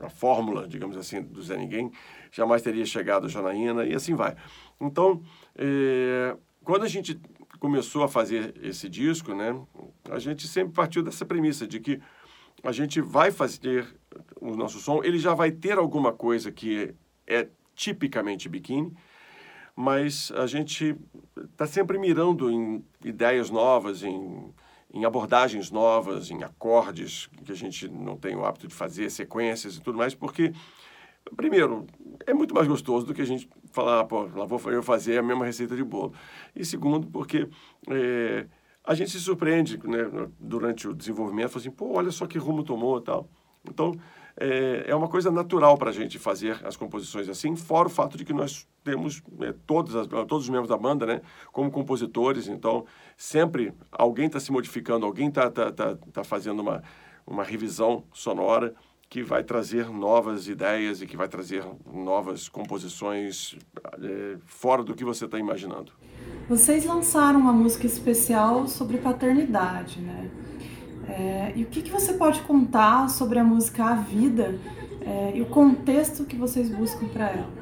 a, 0.00 0.06
a 0.06 0.08
fórmula, 0.08 0.66
digamos 0.66 0.96
assim, 0.96 1.22
do 1.22 1.42
Zé 1.42 1.56
Ninguém, 1.56 1.90
jamais 2.30 2.62
teria 2.62 2.84
chegado 2.86 3.26
a 3.26 3.28
Janaína 3.28 3.84
e 3.84 3.94
assim 3.94 4.14
vai. 4.14 4.36
Então, 4.80 5.22
é, 5.56 6.36
quando 6.64 6.84
a 6.84 6.88
gente 6.88 7.20
começou 7.58 8.04
a 8.04 8.08
fazer 8.08 8.54
esse 8.62 8.88
disco, 8.88 9.34
né, 9.34 9.58
a 10.10 10.18
gente 10.18 10.46
sempre 10.46 10.72
partiu 10.72 11.02
dessa 11.02 11.24
premissa 11.24 11.66
de 11.66 11.80
que 11.80 12.00
a 12.62 12.72
gente 12.72 13.00
vai 13.00 13.30
fazer 13.30 13.86
o 14.40 14.54
nosso 14.56 14.78
som, 14.78 15.02
ele 15.02 15.18
já 15.18 15.34
vai 15.34 15.50
ter 15.50 15.78
alguma 15.78 16.12
coisa 16.12 16.50
que 16.50 16.94
é 17.26 17.48
tipicamente 17.78 18.48
biquíni, 18.48 18.92
mas 19.74 20.32
a 20.32 20.46
gente 20.48 20.96
está 21.52 21.64
sempre 21.64 21.96
mirando 21.96 22.50
em 22.50 22.84
ideias 23.04 23.48
novas, 23.50 24.02
em, 24.02 24.52
em 24.92 25.04
abordagens 25.04 25.70
novas, 25.70 26.28
em 26.28 26.42
acordes 26.42 27.28
que 27.44 27.52
a 27.52 27.54
gente 27.54 27.88
não 27.88 28.16
tem 28.16 28.34
o 28.34 28.44
hábito 28.44 28.66
de 28.66 28.74
fazer, 28.74 29.08
sequências 29.08 29.76
e 29.76 29.80
tudo 29.80 29.96
mais, 29.96 30.12
porque, 30.12 30.52
primeiro, 31.36 31.86
é 32.26 32.34
muito 32.34 32.52
mais 32.52 32.66
gostoso 32.66 33.06
do 33.06 33.14
que 33.14 33.22
a 33.22 33.26
gente 33.26 33.48
falar, 33.70 34.04
pô, 34.06 34.22
lá 34.22 34.44
vou 34.44 34.60
eu 34.72 34.82
fazer 34.82 35.16
a 35.16 35.22
mesma 35.22 35.44
receita 35.44 35.76
de 35.76 35.84
bolo. 35.84 36.12
E 36.56 36.64
segundo, 36.64 37.06
porque 37.06 37.48
é, 37.88 38.46
a 38.82 38.92
gente 38.94 39.12
se 39.12 39.20
surpreende 39.20 39.78
né, 39.86 40.28
durante 40.40 40.88
o 40.88 40.94
desenvolvimento, 40.94 41.50
fala 41.50 41.60
assim, 41.60 41.70
pô, 41.70 41.96
olha 41.96 42.10
só 42.10 42.26
que 42.26 42.38
rumo 42.38 42.64
tomou 42.64 42.98
e 42.98 43.02
tal. 43.04 43.30
Então, 43.70 43.92
é, 44.40 44.84
é 44.88 44.94
uma 44.94 45.08
coisa 45.08 45.30
natural 45.30 45.76
para 45.76 45.90
a 45.90 45.92
gente 45.92 46.18
fazer 46.18 46.60
as 46.64 46.76
composições 46.76 47.28
assim, 47.28 47.56
fora 47.56 47.88
o 47.88 47.90
fato 47.90 48.16
de 48.16 48.24
que 48.24 48.32
nós 48.32 48.66
temos 48.84 49.22
é, 49.40 49.52
todos, 49.66 49.96
as, 49.96 50.06
todos 50.06 50.44
os 50.44 50.48
membros 50.48 50.68
da 50.68 50.76
banda 50.76 51.04
né, 51.04 51.20
como 51.52 51.70
compositores, 51.70 52.46
então 52.48 52.86
sempre 53.16 53.72
alguém 53.90 54.26
está 54.26 54.38
se 54.38 54.52
modificando, 54.52 55.04
alguém 55.04 55.28
está 55.28 55.50
tá, 55.50 55.72
tá, 55.72 55.96
tá 56.12 56.24
fazendo 56.24 56.60
uma, 56.60 56.82
uma 57.26 57.42
revisão 57.42 58.04
sonora 58.12 58.74
que 59.10 59.22
vai 59.22 59.42
trazer 59.42 59.90
novas 59.90 60.48
ideias 60.48 61.00
e 61.00 61.06
que 61.06 61.16
vai 61.16 61.28
trazer 61.28 61.64
novas 61.90 62.48
composições 62.48 63.56
é, 64.02 64.36
fora 64.44 64.82
do 64.84 64.94
que 64.94 65.04
você 65.04 65.24
está 65.24 65.38
imaginando. 65.38 65.92
Vocês 66.48 66.84
lançaram 66.84 67.40
uma 67.40 67.52
música 67.52 67.86
especial 67.86 68.66
sobre 68.68 68.98
paternidade, 68.98 70.00
né? 70.00 70.30
É, 71.08 71.52
e 71.56 71.62
o 71.62 71.66
que, 71.66 71.82
que 71.82 71.90
você 71.90 72.12
pode 72.12 72.40
contar 72.42 73.08
sobre 73.08 73.38
a 73.38 73.44
música 73.44 73.84
A 73.84 73.94
Vida 73.94 74.58
é, 75.00 75.32
e 75.34 75.40
o 75.40 75.46
contexto 75.46 76.24
que 76.24 76.36
vocês 76.36 76.68
buscam 76.68 77.08
para 77.08 77.30
ela? 77.30 77.58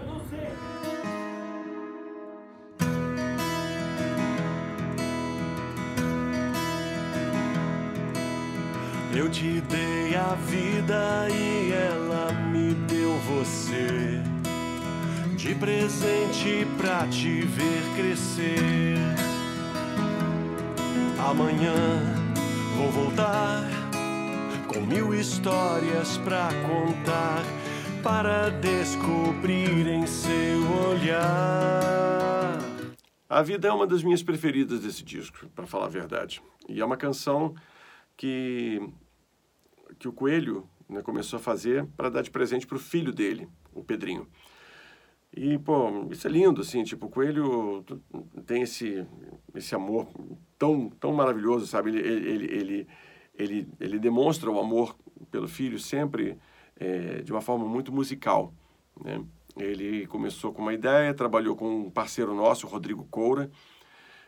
Eu 9.15 9.31
te 9.31 9.63
dei 9.63 10.15
a 10.15 10.35
vida 10.35 11.27
e 11.31 11.73
ela 11.73 12.33
me 12.51 12.75
deu 12.87 13.15
você 13.21 14.21
de 15.37 15.55
presente 15.55 16.67
pra 16.77 17.07
te 17.07 17.41
ver 17.41 17.83
crescer. 17.97 18.99
Amanhã 21.19 22.16
Vou 22.77 22.91
voltar 22.91 23.63
com 24.69 24.81
mil 24.83 25.15
histórias 25.15 26.19
pra 26.19 26.49
contar, 26.63 27.43
para 28.03 28.51
descobrir 28.51 29.87
em 29.87 30.07
seu 30.07 30.61
olhar 30.91 32.59
A 33.31 33.43
Vida 33.43 33.69
é 33.69 33.73
uma 33.73 33.87
das 33.87 34.03
minhas 34.03 34.23
preferidas 34.23 34.81
desse 34.81 35.03
disco, 35.03 35.49
para 35.55 35.67
falar 35.67 35.87
a 35.87 35.89
verdade. 35.89 36.43
E 36.69 36.79
é 36.79 36.85
uma 36.85 36.99
canção 36.99 37.55
que, 38.15 38.79
que 39.99 40.07
o 40.07 40.13
Coelho 40.13 40.69
né, 40.87 41.01
começou 41.01 41.39
a 41.39 41.43
fazer 41.43 41.87
para 41.97 42.11
dar 42.11 42.21
de 42.21 42.31
presente 42.31 42.67
para 42.67 42.77
o 42.77 42.81
filho 42.81 43.13
dele, 43.13 43.49
o 43.73 43.83
Pedrinho. 43.83 44.29
E, 45.35 45.59
pô, 45.59 46.07
isso 46.11 46.27
é 46.27 46.31
lindo, 46.31 46.61
assim, 46.61 46.85
tipo, 46.85 47.07
o 47.07 47.11
Coelho 47.11 47.85
tem 48.45 48.63
esse, 48.63 49.07
esse 49.55 49.75
amor 49.75 50.09
tão, 50.59 50.91
tão 50.91 51.13
maravilhoso, 51.13 51.67
sabe? 51.67 51.91
Ele, 51.91 52.01
ele, 52.01 52.45
ele, 52.47 52.89
ele, 53.35 53.69
ele 53.81 53.99
demonstra 53.99 54.51
o 54.51 54.59
amor 54.59 54.97
pelo 55.31 55.49
filho 55.49 55.79
sempre 55.79 56.39
é, 56.79 57.23
de 57.23 57.33
uma 57.33 57.41
forma 57.41 57.67
muito 57.67 57.93
musical, 57.93 58.53
né? 59.03 59.23
Ele 59.59 60.07
começou 60.07 60.53
com 60.53 60.61
uma 60.61 60.75
ideia, 60.75 61.15
trabalhou 61.15 61.57
com 61.57 61.87
um 61.87 61.91
parceiro 61.91 62.35
nosso, 62.35 62.67
Rodrigo 62.67 63.05
Coura, 63.05 63.51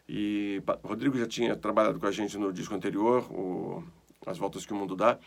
e 0.08 0.62
Rodrigo 0.82 1.18
já 1.18 1.26
tinha 1.26 1.54
trabalhado 1.54 2.00
com 2.00 2.06
a 2.06 2.10
gente 2.10 2.38
no 2.38 2.50
disco 2.50 2.74
anterior, 2.74 3.30
o 3.30 3.84
As 4.24 4.38
Voltas 4.38 4.64
que 4.64 4.72
o 4.72 4.76
Mundo 4.76 4.96
Dá, 4.96 5.18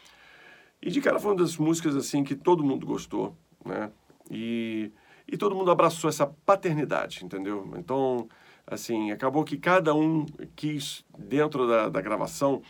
e 0.82 0.90
de 0.90 1.00
cara 1.00 1.20
foi 1.20 1.32
uma 1.32 1.38
das 1.38 1.56
músicas 1.56 1.96
assim 1.96 2.24
que 2.24 2.36
todo 2.36 2.64
mundo 2.64 2.84
gostou, 2.88 3.38
né? 3.64 3.92
E, 4.32 4.92
e 5.28 5.38
todo 5.38 5.56
mundo 5.56 5.70
abraçou 5.70 6.10
essa 6.10 6.26
paternidade, 6.26 7.24
entendeu? 7.24 7.72
Então, 7.78 8.28
assim, 8.66 9.12
acabou 9.12 9.44
que 9.44 9.58
cada 9.58 9.94
um 9.94 10.26
quis, 10.56 11.06
dentro 11.18 11.68
da, 11.68 11.90
da 11.90 12.02
gravação, 12.02 12.62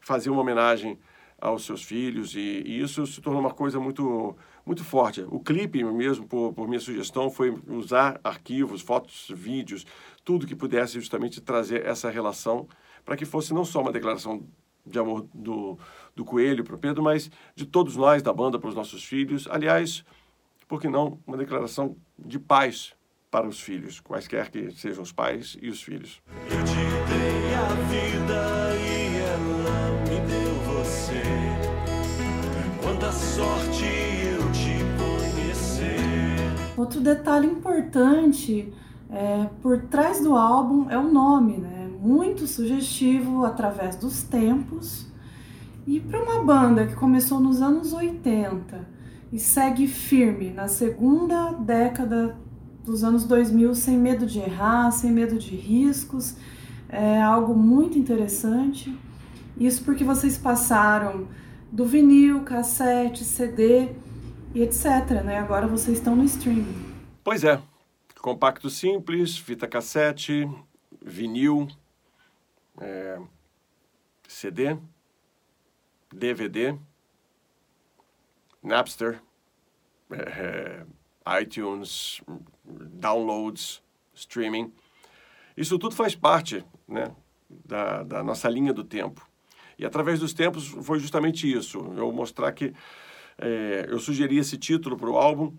fazer 0.00 0.30
uma 0.30 0.40
homenagem 0.40 0.98
aos 1.40 1.64
seus 1.64 1.82
filhos 1.82 2.34
e, 2.34 2.62
e, 2.66 2.80
isso 2.80 3.06
se 3.06 3.20
tornou 3.20 3.40
uma 3.40 3.52
coisa 3.52 3.80
muito 3.80 4.36
muito 4.64 4.84
forte. 4.84 5.24
O 5.28 5.40
clipe 5.40 5.82
mesmo, 5.82 6.28
por, 6.28 6.52
por 6.52 6.68
minha 6.68 6.78
sugestão, 6.78 7.30
foi 7.30 7.50
usar 7.66 8.20
arquivos, 8.22 8.82
fotos, 8.82 9.32
vídeos, 9.34 9.86
tudo 10.22 10.46
que 10.46 10.54
pudesse 10.54 10.94
justamente 10.94 11.40
trazer 11.40 11.84
essa 11.86 12.10
relação 12.10 12.68
para 13.04 13.16
que 13.16 13.24
fosse 13.24 13.54
não 13.54 13.64
só 13.64 13.80
uma 13.80 13.90
declaração 13.90 14.46
de 14.84 14.98
amor 14.98 15.26
do, 15.34 15.78
do 16.14 16.24
Coelho 16.24 16.62
para 16.62 16.76
o 16.76 16.78
Pedro, 16.78 17.02
mas 17.02 17.30
de 17.54 17.66
todos 17.66 17.96
nós 17.96 18.22
da 18.22 18.32
banda 18.32 18.58
para 18.58 18.68
os 18.68 18.74
nossos 18.74 19.02
filhos. 19.02 19.48
Aliás, 19.50 20.04
por 20.68 20.80
que 20.80 20.88
não 20.88 21.18
uma 21.26 21.36
declaração 21.36 21.96
de 22.18 22.38
paz 22.38 22.94
para 23.30 23.46
os 23.46 23.60
filhos, 23.60 24.00
quaisquer 24.00 24.50
que 24.50 24.72
sejam 24.72 25.02
os 25.02 25.12
pais 25.12 25.56
e 25.62 25.68
os 25.68 25.82
filhos. 25.82 26.20
Eu 26.50 26.64
te 26.64 26.74
dei 27.08 27.54
a 27.54 27.68
vida 27.88 28.76
e 28.76 29.18
ela 29.18 29.90
me 30.08 30.20
deu 30.26 30.54
você. 30.74 31.22
Quanta 32.82 33.12
sorte 33.12 33.84
eu 33.84 34.50
te 34.50 34.78
conhecer. 34.98 36.76
Outro 36.76 37.00
detalhe 37.00 37.46
importante 37.46 38.72
é, 39.08 39.48
por 39.62 39.82
trás 39.82 40.20
do 40.20 40.34
álbum 40.34 40.90
é 40.90 40.98
o 40.98 41.12
nome, 41.12 41.58
né? 41.58 41.88
Muito 42.00 42.48
sugestivo 42.48 43.44
através 43.44 43.94
dos 43.94 44.24
tempos. 44.24 45.06
E 45.86 46.00
para 46.00 46.20
uma 46.20 46.42
banda 46.42 46.86
que 46.86 46.94
começou 46.94 47.38
nos 47.38 47.62
anos 47.62 47.92
80 47.92 48.88
e 49.32 49.38
segue 49.38 49.86
firme 49.86 50.50
na 50.50 50.66
segunda 50.66 51.52
década 51.52 52.36
dos 52.90 53.04
anos 53.04 53.24
2000 53.24 53.74
sem 53.74 53.96
medo 53.96 54.26
de 54.26 54.40
errar, 54.40 54.90
sem 54.90 55.10
medo 55.10 55.38
de 55.38 55.54
riscos. 55.54 56.36
É 56.88 57.22
algo 57.22 57.54
muito 57.54 57.98
interessante. 57.98 58.96
Isso 59.56 59.84
porque 59.84 60.02
vocês 60.02 60.36
passaram 60.36 61.28
do 61.70 61.84
vinil, 61.84 62.42
cassete, 62.42 63.24
CD 63.24 63.90
e 64.54 64.62
etc. 64.62 65.22
Né? 65.24 65.38
Agora 65.38 65.66
vocês 65.66 65.98
estão 65.98 66.16
no 66.16 66.24
streaming. 66.24 66.90
Pois 67.22 67.44
é. 67.44 67.60
Compacto 68.20 68.68
simples, 68.68 69.38
fita 69.38 69.66
cassete, 69.66 70.46
vinil, 71.00 71.68
é, 72.78 73.18
CD, 74.28 74.76
DVD, 76.12 76.76
Napster, 78.62 79.22
é, 80.10 80.84
iTunes, 81.40 82.20
downloads, 82.70 83.82
streaming. 84.14 84.72
Isso 85.56 85.78
tudo 85.78 85.94
faz 85.94 86.14
parte 86.14 86.64
né, 86.86 87.14
da, 87.48 88.02
da 88.02 88.22
nossa 88.22 88.48
linha 88.48 88.72
do 88.72 88.84
tempo. 88.84 89.26
E 89.78 89.84
através 89.84 90.20
dos 90.20 90.32
tempos 90.32 90.68
foi 90.68 90.98
justamente 90.98 91.50
isso. 91.50 91.78
Eu 91.96 92.12
mostrar 92.12 92.52
que 92.52 92.72
é, 93.38 93.86
eu 93.88 93.98
sugeri 93.98 94.38
esse 94.38 94.56
título 94.56 94.96
para 94.96 95.10
o 95.10 95.16
álbum 95.16 95.54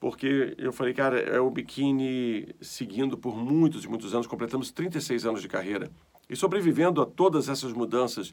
porque 0.00 0.54
eu 0.56 0.72
falei, 0.72 0.94
cara, 0.94 1.20
é 1.20 1.38
o 1.38 1.50
biquíni 1.50 2.48
seguindo 2.58 3.18
por 3.18 3.36
muitos 3.36 3.84
e 3.84 3.88
muitos 3.88 4.14
anos, 4.14 4.26
completamos 4.26 4.72
36 4.72 5.26
anos 5.26 5.42
de 5.42 5.48
carreira 5.48 5.90
e 6.28 6.34
sobrevivendo 6.34 7.02
a 7.02 7.06
todas 7.06 7.50
essas 7.50 7.74
mudanças. 7.74 8.32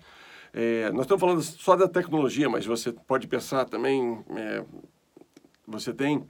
É, 0.54 0.90
nós 0.92 1.02
estamos 1.02 1.20
falando 1.20 1.42
só 1.42 1.76
da 1.76 1.90
tecnologia, 1.90 2.48
mas 2.48 2.66
você 2.66 2.94
pode 2.94 3.28
pensar 3.28 3.66
também, 3.66 4.24
é, 4.38 4.64
você 5.68 5.94
tem 5.94 6.26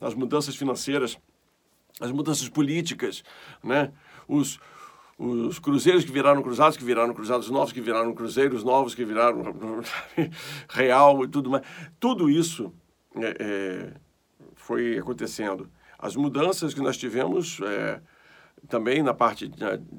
as 0.00 0.14
mudanças 0.14 0.56
financeiras, 0.56 1.18
as 2.00 2.10
mudanças 2.10 2.48
políticas, 2.48 3.22
né? 3.62 3.92
Os, 4.26 4.58
os 5.18 5.58
cruzeiros 5.58 6.04
que 6.04 6.10
viraram 6.10 6.42
cruzados, 6.42 6.76
que 6.76 6.84
viraram 6.84 7.12
cruzados 7.12 7.50
novos, 7.50 7.72
que 7.72 7.80
viraram 7.80 8.14
cruzeiros 8.14 8.64
novos, 8.64 8.94
que 8.94 9.04
viraram 9.04 9.54
real 10.70 11.24
e 11.24 11.28
tudo 11.28 11.50
mais. 11.50 11.64
Tudo 11.98 12.30
isso 12.30 12.72
é, 13.16 13.36
é, 13.38 13.94
foi 14.54 14.98
acontecendo. 14.98 15.70
As 15.98 16.16
mudanças 16.16 16.72
que 16.72 16.80
nós 16.80 16.96
tivemos 16.96 17.60
é, 17.60 18.00
também 18.68 19.02
na 19.02 19.12
parte 19.12 19.48
de, 19.48 19.56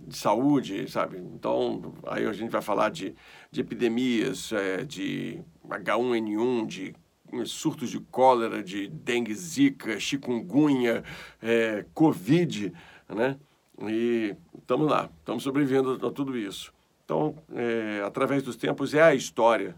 de, 0.07 0.17
saúde, 0.17 0.89
sabe? 0.89 1.17
Então, 1.17 1.93
aí 2.07 2.25
a 2.25 2.33
gente 2.33 2.49
vai 2.49 2.61
falar 2.61 2.89
de, 2.89 3.15
de 3.51 3.61
epidemias, 3.61 4.51
é, 4.51 4.83
de 4.83 5.41
H1N1, 5.67 6.65
de 6.65 6.95
surtos 7.45 7.89
de 7.89 7.99
cólera, 7.99 8.63
de 8.63 8.87
dengue, 8.87 9.33
zika, 9.33 9.99
chikungunya, 9.99 11.03
é, 11.41 11.85
covid, 11.93 12.73
né? 13.09 13.37
E 13.83 14.35
estamos 14.57 14.89
lá, 14.89 15.09
estamos 15.19 15.43
sobrevivendo 15.43 16.05
a 16.05 16.11
tudo 16.11 16.37
isso. 16.37 16.73
Então, 17.03 17.35
é, 17.53 18.01
através 18.05 18.43
dos 18.43 18.55
tempos, 18.55 18.93
é 18.93 19.01
a 19.01 19.13
história 19.13 19.75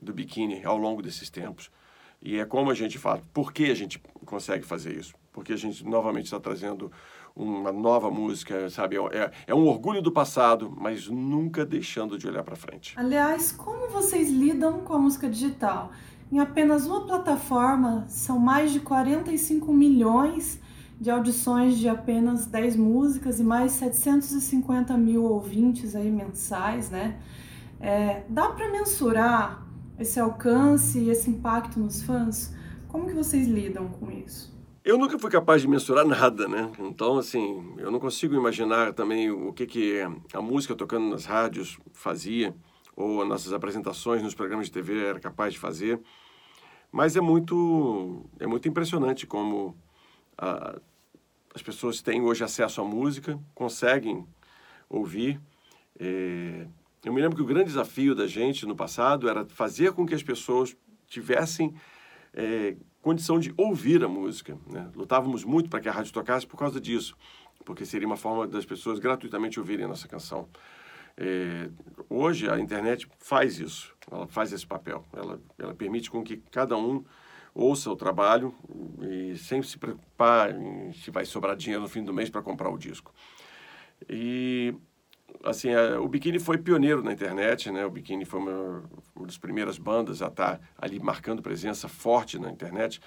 do 0.00 0.12
biquíni 0.12 0.64
ao 0.64 0.78
longo 0.78 1.02
desses 1.02 1.28
tempos. 1.28 1.70
E 2.22 2.38
é 2.38 2.44
como 2.44 2.70
a 2.70 2.74
gente 2.74 2.98
fala, 2.98 3.22
por 3.32 3.52
que 3.52 3.70
a 3.70 3.74
gente 3.74 4.00
consegue 4.24 4.64
fazer 4.64 4.96
isso? 4.96 5.14
Porque 5.32 5.52
a 5.52 5.56
gente 5.56 5.84
novamente 5.84 6.26
está 6.26 6.38
trazendo 6.38 6.90
uma 7.34 7.72
nova 7.72 8.10
música, 8.10 8.68
sabe? 8.68 8.96
É, 9.12 9.30
é 9.46 9.54
um 9.54 9.66
orgulho 9.66 10.02
do 10.02 10.12
passado, 10.12 10.74
mas 10.76 11.08
nunca 11.08 11.64
deixando 11.64 12.18
de 12.18 12.26
olhar 12.26 12.42
para 12.42 12.56
frente. 12.56 12.94
Aliás, 12.96 13.52
como 13.52 13.88
vocês 13.88 14.30
lidam 14.30 14.80
com 14.80 14.94
a 14.94 14.98
música 14.98 15.28
digital? 15.28 15.92
Em 16.30 16.38
apenas 16.38 16.86
uma 16.86 17.04
plataforma, 17.04 18.04
são 18.06 18.38
mais 18.38 18.72
de 18.72 18.78
45 18.78 19.72
milhões 19.72 20.60
de 21.00 21.10
audições 21.10 21.76
de 21.76 21.88
apenas 21.88 22.46
10 22.46 22.76
músicas 22.76 23.40
e 23.40 23.42
mais 23.42 23.72
750 23.72 24.96
mil 24.96 25.24
ouvintes 25.24 25.96
aí 25.96 26.10
mensais, 26.10 26.88
né? 26.88 27.18
É, 27.80 28.22
dá 28.28 28.50
para 28.50 28.70
mensurar 28.70 29.66
esse 29.98 30.20
alcance 30.20 31.00
e 31.00 31.10
esse 31.10 31.28
impacto 31.30 31.80
nos 31.80 32.02
fãs? 32.02 32.54
Como 32.86 33.06
que 33.08 33.14
vocês 33.14 33.48
lidam 33.48 33.88
com 33.88 34.10
isso? 34.10 34.54
Eu 34.84 34.98
nunca 34.98 35.18
fui 35.18 35.30
capaz 35.30 35.62
de 35.62 35.68
mensurar 35.68 36.06
nada, 36.06 36.46
né? 36.46 36.70
Então, 36.78 37.18
assim, 37.18 37.74
eu 37.78 37.90
não 37.90 37.98
consigo 37.98 38.34
imaginar 38.34 38.92
também 38.92 39.30
o 39.30 39.52
que, 39.52 39.66
que 39.66 40.00
a 40.32 40.40
música 40.40 40.76
tocando 40.76 41.10
nas 41.10 41.24
rádios 41.24 41.78
fazia 41.92 42.54
ou 43.00 43.24
nossas 43.24 43.52
apresentações 43.52 44.22
nos 44.22 44.34
programas 44.34 44.66
de 44.66 44.72
TV 44.72 45.04
era 45.06 45.18
capaz 45.18 45.54
de 45.54 45.58
fazer. 45.58 46.00
Mas 46.92 47.16
é 47.16 47.20
muito, 47.20 48.26
é 48.38 48.46
muito 48.46 48.68
impressionante 48.68 49.26
como 49.26 49.76
a, 50.36 50.78
as 51.54 51.62
pessoas 51.62 52.02
têm 52.02 52.20
hoje 52.20 52.44
acesso 52.44 52.80
à 52.80 52.84
música, 52.84 53.38
conseguem 53.54 54.26
ouvir. 54.88 55.40
É, 55.98 56.66
eu 57.04 57.12
me 57.12 57.20
lembro 57.20 57.36
que 57.36 57.42
o 57.42 57.46
grande 57.46 57.66
desafio 57.66 58.14
da 58.14 58.26
gente 58.26 58.66
no 58.66 58.76
passado 58.76 59.28
era 59.28 59.46
fazer 59.46 59.92
com 59.92 60.04
que 60.04 60.14
as 60.14 60.22
pessoas 60.22 60.76
tivessem 61.06 61.74
é, 62.34 62.76
condição 63.00 63.38
de 63.38 63.54
ouvir 63.56 64.04
a 64.04 64.08
música. 64.08 64.58
Né? 64.66 64.90
Lutávamos 64.94 65.44
muito 65.44 65.70
para 65.70 65.80
que 65.80 65.88
a 65.88 65.92
rádio 65.92 66.12
tocasse 66.12 66.46
por 66.46 66.58
causa 66.58 66.80
disso, 66.80 67.16
porque 67.64 67.86
seria 67.86 68.06
uma 68.06 68.16
forma 68.16 68.46
das 68.46 68.66
pessoas 68.66 68.98
gratuitamente 68.98 69.58
ouvirem 69.58 69.86
a 69.86 69.88
nossa 69.88 70.06
canção. 70.06 70.48
É, 71.22 71.68
hoje 72.08 72.48
a 72.48 72.58
internet 72.58 73.06
faz 73.18 73.60
isso, 73.60 73.94
ela 74.10 74.26
faz 74.26 74.54
esse 74.54 74.66
papel, 74.66 75.04
ela, 75.12 75.38
ela 75.58 75.74
permite 75.74 76.10
com 76.10 76.22
que 76.24 76.38
cada 76.50 76.78
um 76.78 77.04
ouça 77.54 77.90
o 77.90 77.96
trabalho 77.96 78.54
e 79.02 79.36
sem 79.36 79.62
se 79.62 79.76
preocupar 79.76 80.50
em 80.50 80.92
se 80.94 81.10
vai 81.10 81.26
sobrar 81.26 81.54
dinheiro 81.54 81.82
no 81.82 81.88
fim 81.88 82.02
do 82.02 82.14
mês 82.14 82.30
para 82.30 82.40
comprar 82.40 82.70
o 82.70 82.78
disco. 82.78 83.12
E 84.08 84.74
assim, 85.44 85.74
a, 85.74 86.00
o 86.00 86.08
Biquíni 86.08 86.38
foi 86.38 86.56
pioneiro 86.56 87.02
na 87.02 87.12
internet, 87.12 87.70
né? 87.70 87.84
O 87.84 87.90
Biquíni 87.90 88.24
foi 88.24 88.40
uma, 88.40 88.82
uma 89.14 89.26
das 89.26 89.36
primeiras 89.36 89.76
bandas 89.76 90.22
a 90.22 90.28
estar 90.28 90.56
tá 90.56 90.60
ali 90.78 90.98
marcando 90.98 91.42
presença 91.42 91.86
forte 91.86 92.38
na 92.38 92.50
internet. 92.50 92.98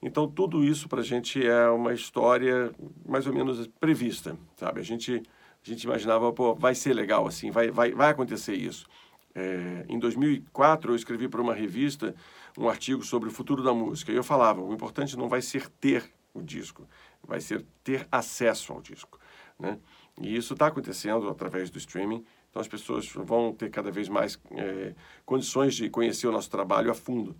Então, 0.00 0.26
tudo 0.26 0.64
isso 0.64 0.88
para 0.88 1.00
a 1.00 1.04
gente 1.04 1.44
é 1.44 1.68
uma 1.68 1.92
história 1.92 2.70
mais 3.04 3.26
ou 3.26 3.34
menos 3.34 3.66
prevista, 3.80 4.38
sabe? 4.56 4.80
A 4.80 4.84
gente, 4.84 5.22
a 5.68 5.74
gente 5.74 5.84
imaginava, 5.84 6.32
pô, 6.32 6.54
vai 6.54 6.74
ser 6.74 6.94
legal 6.94 7.26
assim, 7.26 7.50
vai, 7.50 7.70
vai, 7.70 7.92
vai 7.92 8.10
acontecer 8.10 8.54
isso. 8.54 8.86
É, 9.34 9.84
em 9.88 9.98
2004, 9.98 10.92
eu 10.92 10.96
escrevi 10.96 11.28
para 11.28 11.40
uma 11.40 11.54
revista 11.54 12.14
um 12.56 12.68
artigo 12.68 13.04
sobre 13.04 13.28
o 13.28 13.32
futuro 13.32 13.62
da 13.62 13.72
música. 13.74 14.10
E 14.10 14.16
eu 14.16 14.24
falava, 14.24 14.60
o 14.60 14.72
importante 14.72 15.16
não 15.16 15.28
vai 15.28 15.42
ser 15.42 15.68
ter 15.68 16.10
o 16.32 16.42
disco, 16.42 16.88
vai 17.22 17.40
ser 17.40 17.64
ter 17.84 18.06
acesso 18.10 18.72
ao 18.72 18.80
disco, 18.80 19.18
né? 19.58 19.78
E 20.20 20.34
isso 20.34 20.54
está 20.54 20.66
acontecendo 20.66 21.28
através 21.28 21.70
do 21.70 21.78
streaming. 21.78 22.24
Então, 22.50 22.60
as 22.60 22.66
pessoas 22.66 23.08
vão 23.12 23.52
ter 23.52 23.70
cada 23.70 23.90
vez 23.90 24.08
mais 24.08 24.38
é, 24.52 24.94
condições 25.24 25.74
de 25.74 25.88
conhecer 25.88 26.26
o 26.26 26.32
nosso 26.32 26.50
trabalho 26.50 26.90
a 26.90 26.94
fundo. 26.94 27.36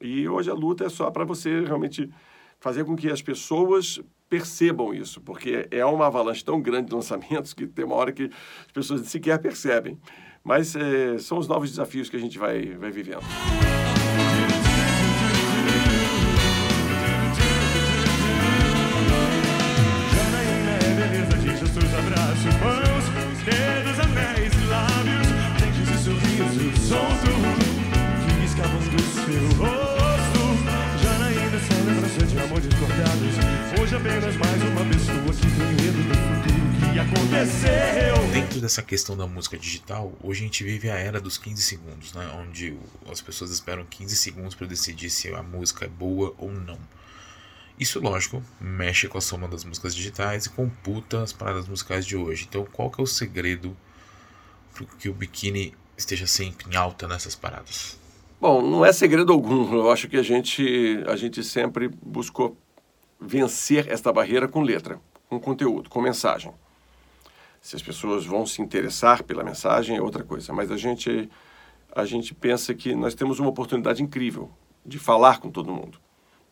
E 0.00 0.26
hoje 0.28 0.50
a 0.50 0.54
luta 0.54 0.84
é 0.84 0.88
só 0.88 1.10
para 1.10 1.24
você 1.24 1.60
realmente 1.60 2.10
fazer 2.58 2.84
com 2.84 2.96
que 2.96 3.10
as 3.10 3.20
pessoas 3.20 4.00
percebam 4.32 4.94
isso, 4.94 5.20
porque 5.20 5.68
é 5.70 5.84
uma 5.84 6.06
avalanche 6.06 6.42
tão 6.42 6.58
grande 6.58 6.88
de 6.88 6.94
lançamentos 6.94 7.52
que 7.52 7.66
tem 7.66 7.84
uma 7.84 7.96
hora 7.96 8.10
que 8.10 8.30
as 8.64 8.72
pessoas 8.72 9.02
sequer 9.02 9.38
percebem. 9.38 9.98
Mas 10.42 10.74
é, 10.74 11.18
são 11.18 11.36
os 11.36 11.46
novos 11.46 11.68
desafios 11.68 12.08
que 12.08 12.16
a 12.16 12.18
gente 12.18 12.38
vai, 12.38 12.74
vai 12.76 12.90
vivendo. 12.90 13.20
Apenas 34.12 34.36
mais 34.36 34.62
uma 34.62 34.84
pessoa 34.84 35.32
que 35.32 35.56
tem 35.56 35.86
medo 35.86 36.02
do 36.02 36.14
futuro 36.14 36.92
que 36.92 36.98
aconteceu. 36.98 38.28
Dentro 38.30 38.60
dessa 38.60 38.82
questão 38.82 39.16
da 39.16 39.26
música 39.26 39.56
digital, 39.56 40.12
hoje 40.22 40.40
a 40.40 40.44
gente 40.44 40.62
vive 40.62 40.90
a 40.90 40.96
era 40.96 41.18
dos 41.18 41.38
15 41.38 41.62
segundos, 41.62 42.12
né? 42.12 42.30
onde 42.38 42.76
as 43.10 43.22
pessoas 43.22 43.50
esperam 43.50 43.86
15 43.86 44.14
segundos 44.14 44.54
para 44.54 44.66
decidir 44.66 45.08
se 45.08 45.32
a 45.32 45.42
música 45.42 45.86
é 45.86 45.88
boa 45.88 46.34
ou 46.36 46.52
não. 46.52 46.78
Isso, 47.80 48.00
lógico, 48.00 48.42
mexe 48.60 49.08
com 49.08 49.16
a 49.16 49.20
soma 49.22 49.48
das 49.48 49.64
músicas 49.64 49.94
digitais 49.94 50.44
e 50.44 50.50
computa 50.50 51.22
as 51.22 51.32
paradas 51.32 51.66
musicais 51.66 52.04
de 52.04 52.14
hoje. 52.14 52.46
Então, 52.46 52.66
qual 52.70 52.90
que 52.90 53.00
é 53.00 53.04
o 53.04 53.06
segredo 53.06 53.74
para 54.74 54.84
que 54.98 55.08
o 55.08 55.14
biquíni 55.14 55.74
esteja 55.96 56.26
sempre 56.26 56.70
em 56.70 56.76
alta 56.76 57.08
nessas 57.08 57.34
paradas? 57.34 57.98
Bom, 58.38 58.60
não 58.60 58.84
é 58.84 58.92
segredo 58.92 59.32
algum. 59.32 59.72
Eu 59.72 59.90
acho 59.90 60.06
que 60.06 60.18
a 60.18 60.22
gente, 60.22 61.02
a 61.06 61.16
gente 61.16 61.42
sempre 61.42 61.88
buscou 61.88 62.58
vencer 63.22 63.90
esta 63.90 64.12
barreira 64.12 64.48
com 64.48 64.60
letra, 64.60 65.00
com 65.28 65.38
conteúdo, 65.38 65.88
com 65.88 66.00
mensagem. 66.00 66.52
Se 67.60 67.76
as 67.76 67.82
pessoas 67.82 68.26
vão 68.26 68.44
se 68.44 68.60
interessar 68.60 69.22
pela 69.22 69.44
mensagem 69.44 69.96
é 69.96 70.02
outra 70.02 70.24
coisa, 70.24 70.52
mas 70.52 70.70
a 70.70 70.76
gente, 70.76 71.30
a 71.94 72.04
gente 72.04 72.34
pensa 72.34 72.74
que 72.74 72.94
nós 72.94 73.14
temos 73.14 73.38
uma 73.38 73.48
oportunidade 73.48 74.02
incrível 74.02 74.50
de 74.84 74.98
falar 74.98 75.38
com 75.38 75.50
todo 75.50 75.72
mundo. 75.72 75.98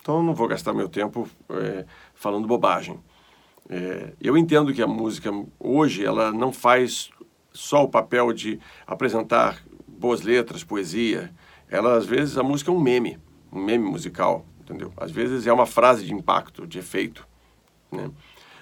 Então 0.01 0.19
eu 0.19 0.23
não 0.23 0.35
vou 0.35 0.47
gastar 0.47 0.73
meu 0.73 0.89
tempo 0.89 1.29
eh, 1.51 1.85
falando 2.15 2.47
bobagem. 2.47 2.99
É, 3.69 4.13
eu 4.21 4.37
entendo 4.37 4.73
que 4.73 4.83
a 4.83 4.87
música 4.87 5.31
hoje 5.59 6.05
ela 6.05 6.33
não 6.33 6.53
faz 6.53 7.11
só 7.53 7.85
o 7.85 7.89
papel 7.89 8.33
de 8.33 8.59
apresentar 8.87 9.63
boas 9.87 10.23
letras, 10.23 10.65
poesia. 10.65 11.33
Ela 11.69 11.97
às 11.97 12.07
vezes 12.07 12.39
a 12.39 12.43
música 12.43 12.71
é 12.71 12.75
um 12.75 12.81
meme, 12.81 13.19
um 13.53 13.63
meme 13.63 13.85
musical, 13.85 14.45
entendeu? 14.71 14.93
Às 14.97 15.11
vezes 15.11 15.47
é 15.47 15.53
uma 15.53 15.67
frase 15.67 16.05
de 16.07 16.15
impacto, 16.15 16.65
de 16.67 16.79
efeito, 16.79 17.27
né? 17.91 18.09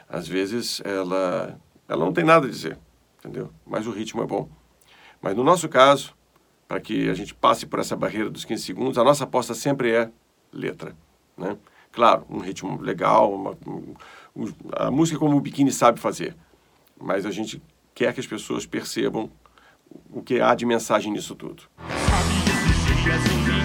Às 0.08 0.26
vezes 0.26 0.80
ela 0.84 1.60
ela 1.86 2.04
não 2.04 2.12
tem 2.12 2.24
nada 2.24 2.46
a 2.46 2.50
dizer, 2.50 2.78
entendeu? 3.18 3.50
Mas 3.66 3.86
o 3.86 3.90
ritmo 3.90 4.22
é 4.22 4.26
bom. 4.26 4.48
Mas 5.20 5.36
no 5.36 5.44
nosso 5.44 5.68
caso, 5.68 6.14
para 6.66 6.80
que 6.80 7.08
a 7.10 7.14
gente 7.14 7.34
passe 7.34 7.66
por 7.66 7.78
essa 7.78 7.94
barreira 7.96 8.30
dos 8.30 8.44
15 8.44 8.62
segundos, 8.62 8.98
a 8.98 9.04
nossa 9.04 9.24
aposta 9.24 9.52
sempre 9.54 9.92
é 9.92 10.10
letra, 10.52 10.96
né? 11.36 11.56
Claro, 11.92 12.24
um 12.30 12.38
ritmo 12.38 12.80
legal, 12.80 13.32
uma, 13.34 13.56
um- 13.66 13.94
a 14.76 14.90
música 14.90 15.18
como 15.18 15.36
o 15.36 15.40
Biquíni 15.40 15.72
sabe 15.72 15.98
fazer, 16.00 16.36
mas 17.00 17.26
a 17.26 17.30
gente 17.30 17.60
quer 17.94 18.12
que 18.14 18.20
as 18.20 18.26
pessoas 18.26 18.64
percebam 18.66 19.30
o 20.10 20.22
que 20.22 20.40
há 20.40 20.54
de 20.54 20.64
mensagem 20.64 21.12
nisso 21.12 21.34
tudo. 21.34 21.62
Sabe 21.88 23.57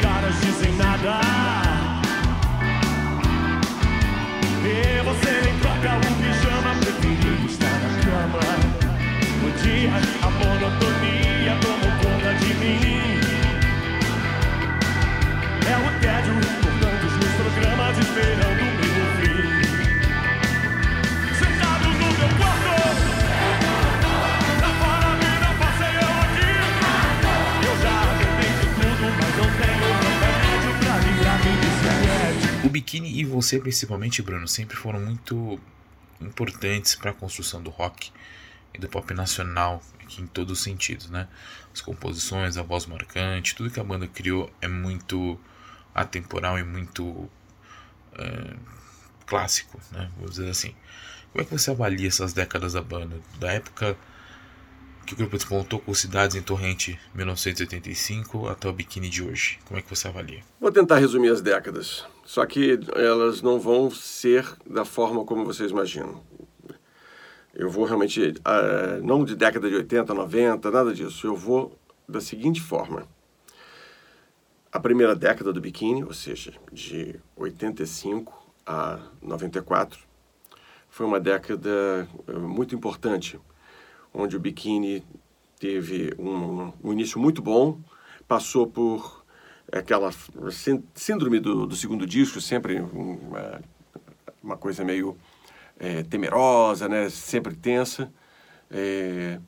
O 32.63 32.69
biquíni 32.69 33.19
e 33.19 33.25
você, 33.25 33.59
principalmente, 33.59 34.21
Bruno, 34.21 34.47
sempre 34.47 34.77
foram 34.77 34.99
muito 34.99 35.59
importantes 36.21 36.95
para 36.95 37.11
a 37.11 37.13
construção 37.13 37.61
do 37.61 37.69
rock 37.69 38.11
e 38.73 38.79
do 38.79 38.87
pop 38.87 39.13
nacional, 39.13 39.83
aqui 40.01 40.21
em 40.21 40.27
todos 40.27 40.59
os 40.59 40.63
sentidos, 40.63 41.09
né? 41.09 41.27
As 41.73 41.81
composições, 41.81 42.55
a 42.55 42.63
voz 42.63 42.85
marcante, 42.85 43.53
tudo 43.53 43.69
que 43.69 43.79
a 43.79 43.83
banda 43.83 44.07
criou 44.07 44.49
é 44.61 44.67
muito 44.67 45.37
atemporal 45.93 46.57
e 46.57 46.63
muito 46.63 47.29
é, 48.13 48.55
clássico, 49.25 49.79
né? 49.91 50.09
Vou 50.17 50.29
dizer 50.29 50.49
assim. 50.49 50.73
Como 51.31 51.41
é 51.41 51.45
que 51.45 51.51
você 51.51 51.71
avalia 51.71 52.07
essas 52.07 52.31
décadas 52.31 52.73
da 52.73 52.81
banda? 52.81 53.19
Da 53.39 53.51
época 53.51 53.97
que 55.05 55.13
o 55.13 55.17
grupo 55.17 55.37
despontou 55.37 55.79
com 55.79 55.93
Cidades 55.93 56.35
em 56.35 56.41
Torrente, 56.41 56.99
1985, 57.13 58.47
até 58.47 58.67
o 58.67 58.73
biquíni 58.73 59.09
de 59.09 59.23
hoje. 59.23 59.59
Como 59.65 59.79
é 59.79 59.81
que 59.81 59.89
você 59.89 60.07
avalia? 60.07 60.41
Vou 60.59 60.71
tentar 60.71 60.97
resumir 60.97 61.29
as 61.29 61.41
décadas, 61.41 62.05
só 62.25 62.45
que 62.45 62.79
elas 62.95 63.41
não 63.41 63.59
vão 63.59 63.89
ser 63.91 64.45
da 64.69 64.85
forma 64.85 65.23
como 65.25 65.45
vocês 65.45 65.71
imaginam. 65.71 66.21
Eu 67.53 67.69
vou 67.69 67.85
realmente, 67.85 68.33
ah, 68.43 68.99
não 69.03 69.23
de 69.23 69.35
década 69.35 69.69
de 69.69 69.75
80, 69.75 70.13
90, 70.13 70.71
nada 70.71 70.93
disso. 70.93 71.27
Eu 71.27 71.35
vou 71.35 71.77
da 72.07 72.19
seguinte 72.19 72.61
forma. 72.61 73.07
A 74.71 74.79
primeira 74.79 75.15
década 75.15 75.53
do 75.53 75.61
biquíni, 75.61 76.03
ou 76.03 76.13
seja, 76.13 76.51
de 76.71 77.19
85 77.35 78.33
a 78.65 78.99
94, 79.21 79.99
foi 80.89 81.05
uma 81.05 81.19
década 81.19 82.07
eh, 82.27 82.31
muito 82.33 82.73
importante, 82.73 83.39
onde 84.13 84.35
o 84.35 84.39
biquíni 84.39 85.03
teve 85.59 86.13
um, 86.19 86.71
um 86.83 86.93
início 86.93 87.19
muito 87.19 87.41
bom, 87.41 87.79
passou 88.27 88.67
por 88.67 89.23
aquela 89.71 90.11
sí- 90.51 90.83
síndrome 90.93 91.39
do, 91.39 91.65
do 91.65 91.75
segundo 91.75 92.05
disco, 92.05 92.39
sempre 92.39 92.79
uma, 92.79 93.61
uma 94.43 94.57
coisa 94.57 94.83
meio 94.83 95.17
eh, 95.79 96.03
temerosa, 96.03 96.87
né? 96.87 97.09
sempre 97.09 97.55
tensa. 97.55 98.11
Eh, 98.69 99.39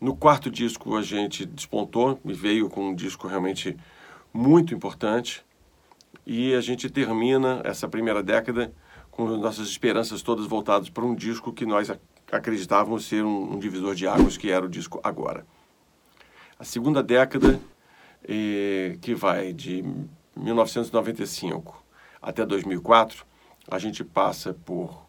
no 0.00 0.14
quarto 0.14 0.50
disco 0.50 0.96
a 0.96 1.02
gente 1.02 1.46
despontou 1.46 2.20
e 2.24 2.32
veio 2.32 2.68
com 2.68 2.90
um 2.90 2.94
disco 2.94 3.26
realmente 3.26 3.76
muito 4.32 4.74
importante. 4.74 5.44
E 6.26 6.54
a 6.54 6.60
gente 6.60 6.90
termina 6.90 7.60
essa 7.64 7.88
primeira 7.88 8.22
década 8.22 8.72
com 9.10 9.28
nossas 9.36 9.68
esperanças 9.68 10.22
todas 10.22 10.46
voltadas 10.46 10.88
para 10.88 11.04
um 11.04 11.14
disco 11.14 11.52
que 11.52 11.64
nós 11.64 11.90
ac- 12.34 12.36
acreditávamos 12.36 13.04
ser 13.06 13.24
um, 13.24 13.54
um 13.54 13.58
divisor 13.58 13.94
de 13.94 14.06
águas, 14.06 14.36
que 14.36 14.50
era 14.50 14.64
o 14.64 14.68
disco 14.68 15.00
Agora. 15.02 15.46
A 16.58 16.64
segunda 16.64 17.02
década, 17.02 17.60
eh, 18.26 18.96
que 19.00 19.14
vai 19.14 19.52
de 19.52 19.84
1995 20.36 21.82
até 22.22 22.44
2004, 22.44 23.24
a 23.70 23.78
gente 23.78 24.04
passa 24.04 24.54
por 24.64 25.04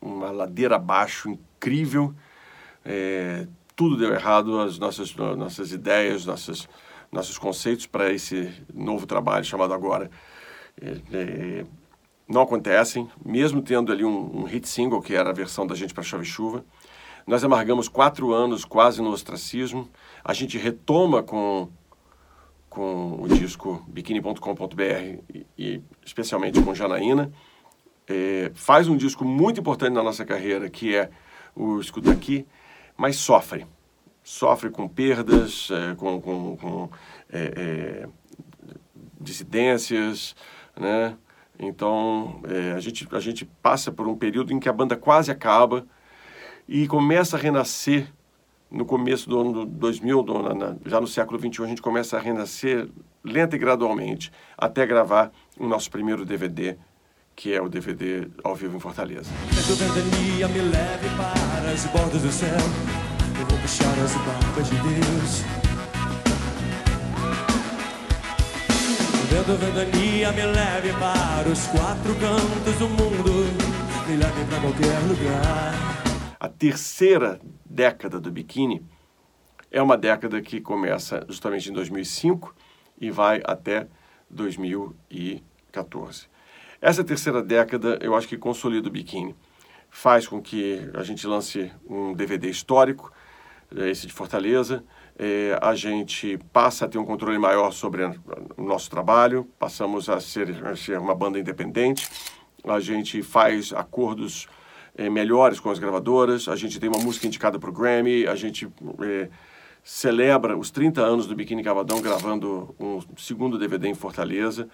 uma 0.00 0.30
ladeira 0.30 0.76
abaixo 0.76 1.28
incrível. 1.30 2.14
eh, 2.84 3.46
tudo 3.76 3.96
deu 3.96 4.12
errado, 4.12 4.58
as 4.60 4.76
nossas, 4.78 5.14
nossas 5.14 5.70
ideias, 5.72 6.26
nossas, 6.26 6.68
nossos 7.12 7.38
conceitos 7.38 7.86
para 7.86 8.12
esse 8.12 8.52
novo 8.74 9.06
trabalho 9.06 9.44
chamado 9.44 9.72
Agora 9.72 10.10
eh, 10.80 11.00
eh, 11.12 11.66
não 12.28 12.42
acontecem, 12.42 13.08
mesmo 13.24 13.62
tendo 13.62 13.90
ali 13.90 14.04
um, 14.04 14.40
um 14.40 14.44
hit 14.44 14.68
single, 14.68 15.00
que 15.00 15.14
era 15.14 15.30
a 15.30 15.32
versão 15.32 15.66
da 15.66 15.74
gente 15.74 15.94
para 15.94 16.02
Chove 16.02 16.26
Chuva. 16.26 16.64
Nós 17.26 17.42
amargamos 17.42 17.88
quatro 17.88 18.32
anos 18.32 18.64
quase 18.64 19.00
no 19.00 19.10
ostracismo. 19.10 19.88
A 20.22 20.34
gente 20.34 20.58
retoma 20.58 21.22
com, 21.22 21.70
com 22.68 23.18
o 23.22 23.28
disco 23.28 23.82
biquíni.com.br 23.88 25.22
e, 25.32 25.46
e, 25.56 25.82
especialmente 26.04 26.60
com 26.62 26.74
Janaína. 26.74 27.32
É, 28.06 28.50
faz 28.54 28.88
um 28.88 28.96
disco 28.96 29.24
muito 29.24 29.60
importante 29.60 29.92
na 29.94 30.02
nossa 30.02 30.24
carreira, 30.24 30.68
que 30.68 30.96
é 30.96 31.10
o 31.54 31.80
Escuta 31.80 32.10
Aqui, 32.12 32.46
mas 32.96 33.16
sofre. 33.16 33.66
Sofre 34.22 34.70
com 34.70 34.86
perdas, 34.86 35.70
é, 35.70 35.94
com, 35.94 36.20
com, 36.20 36.56
com 36.56 36.90
é, 37.30 38.04
é 38.04 38.08
dissidências, 39.20 40.34
né? 40.78 41.16
Então, 41.58 42.40
é, 42.48 42.72
a, 42.72 42.80
gente, 42.80 43.06
a 43.10 43.20
gente 43.20 43.44
passa 43.60 43.90
por 43.90 44.06
um 44.06 44.14
período 44.14 44.52
em 44.52 44.60
que 44.60 44.68
a 44.68 44.72
banda 44.72 44.96
quase 44.96 45.30
acaba 45.30 45.84
e 46.68 46.86
começa 46.86 47.36
a 47.36 47.40
renascer 47.40 48.12
no 48.70 48.84
começo 48.84 49.28
do 49.28 49.40
ano 49.40 49.66
2000, 49.66 50.22
do, 50.22 50.54
na, 50.54 50.76
já 50.84 51.00
no 51.00 51.06
século 51.06 51.38
21, 51.38 51.64
a 51.64 51.68
gente 51.68 51.82
começa 51.82 52.16
a 52.16 52.20
renascer 52.20 52.88
lenta 53.24 53.56
e 53.56 53.58
gradualmente 53.58 54.30
até 54.56 54.86
gravar 54.86 55.32
o 55.58 55.66
nosso 55.66 55.90
primeiro 55.90 56.24
DVD, 56.24 56.76
que 57.34 57.52
é 57.52 57.60
o 57.60 57.68
DVD 57.68 58.28
ao 58.44 58.54
vivo 58.54 58.76
em 58.76 58.80
Fortaleza. 58.80 59.30
Eu 63.40 63.46
vou 63.46 63.58
puxar 63.58 63.94
as 64.00 64.68
de 64.68 64.76
Deus. 64.76 65.67
Vento 69.30 69.56
ventania 69.56 70.32
me 70.32 70.46
leve 70.46 70.92
para 70.94 71.48
os 71.48 71.66
quatro 71.66 72.14
cantos 72.14 72.78
do 72.78 72.88
mundo, 72.88 73.32
me 74.08 74.16
leve 74.16 74.44
para 74.48 74.60
qualquer 74.60 74.98
lugar 75.06 75.98
a 76.40 76.48
terceira 76.48 77.40
década 77.64 78.20
do 78.20 78.30
biquíni 78.30 78.86
é 79.70 79.82
uma 79.82 79.98
década 79.98 80.40
que 80.40 80.60
começa 80.60 81.26
justamente 81.28 81.68
em 81.68 81.72
2005 81.72 82.54
e 83.00 83.10
vai 83.10 83.42
até 83.44 83.88
2014. 84.30 86.28
Essa 86.80 87.02
terceira 87.02 87.42
década, 87.42 87.98
eu 88.00 88.14
acho 88.14 88.28
que 88.28 88.38
consolida 88.38 88.88
o 88.88 88.92
biquíni. 88.92 89.34
Faz 89.90 90.28
com 90.28 90.40
que 90.40 90.88
a 90.94 91.02
gente 91.02 91.26
lance 91.26 91.72
um 91.88 92.14
DVD 92.14 92.48
histórico, 92.48 93.12
eh, 93.76 93.90
esse 93.90 94.06
de 94.06 94.12
Fortaleza. 94.12 94.84
É, 95.18 95.58
a 95.60 95.74
gente 95.74 96.38
passa 96.52 96.84
a 96.84 96.88
ter 96.88 96.96
um 96.96 97.04
controle 97.04 97.38
maior 97.38 97.72
sobre 97.72 98.04
o 98.56 98.62
nosso 98.62 98.88
trabalho, 98.88 99.44
passamos 99.58 100.08
a 100.08 100.20
ser, 100.20 100.64
a 100.64 100.76
ser 100.76 100.98
uma 100.98 101.14
banda 101.14 101.40
independente. 101.40 102.08
A 102.64 102.78
gente 102.78 103.20
faz 103.22 103.72
acordos 103.72 104.46
é, 104.96 105.10
melhores 105.10 105.58
com 105.58 105.70
as 105.70 105.78
gravadoras, 105.80 106.46
a 106.46 106.54
gente 106.54 106.78
tem 106.78 106.88
uma 106.88 107.00
música 107.02 107.26
indicada 107.26 107.58
para 107.58 107.68
o 107.68 107.72
Grammy, 107.72 108.28
a 108.28 108.36
gente 108.36 108.68
é, 109.02 109.28
celebra 109.82 110.56
os 110.56 110.70
30 110.70 111.00
anos 111.00 111.26
do 111.26 111.34
Biquíni 111.34 111.64
Cavadão 111.64 112.00
gravando 112.00 112.74
um 112.78 113.00
segundo 113.16 113.58
DVD 113.58 113.88
em 113.88 113.94
Fortaleza, 113.94 114.68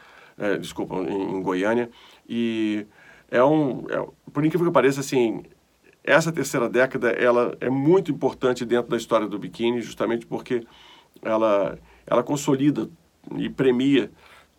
desculpa, 0.61 0.96
em, 0.96 1.37
em, 1.37 1.42
Goiânia, 1.42 1.88
e 2.28 2.87
é 3.30 3.42
um, 3.42 3.85
é, 3.88 4.07
por 4.33 4.44
incrível 4.44 4.66
que 4.66 4.72
pareça, 4.72 5.00
assim, 5.00 5.42
essa 6.05 6.31
terceira 6.31 6.69
década, 6.69 7.11
ela 7.11 7.57
é 7.61 7.71
muito 7.71 8.12
importante 8.12 8.64
dentro 8.64 8.90
da 8.90 8.97
história 8.97 9.27
do 9.27 9.38
biquíni, 9.38 9.81
justamente 9.81 10.27
porque 10.27 10.67
ela, 11.23 11.79
ela 12.07 12.23
consolida 12.23 12.90
e 13.37 13.49
premia 13.49 14.12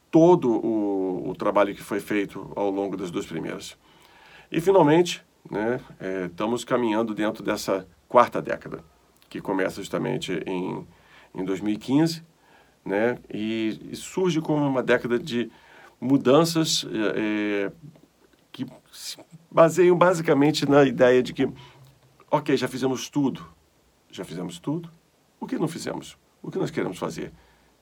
todo 0.09 0.49
o, 0.49 1.29
o 1.29 1.35
trabalho 1.35 1.75
que 1.75 1.83
foi 1.83 1.99
feito 1.99 2.51
ao 2.55 2.71
longo 2.71 2.97
das 2.97 3.11
duas 3.11 3.27
primeiras. 3.27 3.77
E, 4.51 4.59
finalmente, 4.59 5.23
né, 5.49 5.79
é, 5.99 6.25
estamos 6.25 6.63
caminhando 6.63 7.13
dentro 7.13 7.43
dessa 7.43 7.87
quarta 8.07 8.41
década, 8.41 8.83
que 9.29 9.39
começa 9.39 9.81
justamente 9.81 10.41
em, 10.47 10.87
em 11.35 11.45
2015, 11.45 12.23
né, 12.83 13.19
e, 13.31 13.79
e 13.91 13.95
surge 13.95 14.41
como 14.41 14.65
uma 14.65 14.81
década 14.81 15.19
de 15.19 15.51
mudanças 16.01 16.85
é, 16.91 17.67
é, 17.67 17.71
que 18.51 18.65
baseiam 19.55 19.97
basicamente 19.97 20.69
na 20.69 20.83
ideia 20.83 21.23
de 21.23 21.33
que, 21.33 21.49
ok, 22.29 22.57
já 22.57 22.67
fizemos 22.67 23.09
tudo, 23.09 23.47
já 24.11 24.25
fizemos 24.25 24.59
tudo, 24.59 24.91
o 25.39 25.47
que 25.47 25.57
não 25.57 25.69
fizemos? 25.69 26.17
O 26.43 26.51
que 26.51 26.57
nós 26.57 26.69
queremos 26.69 26.97
fazer? 26.97 27.31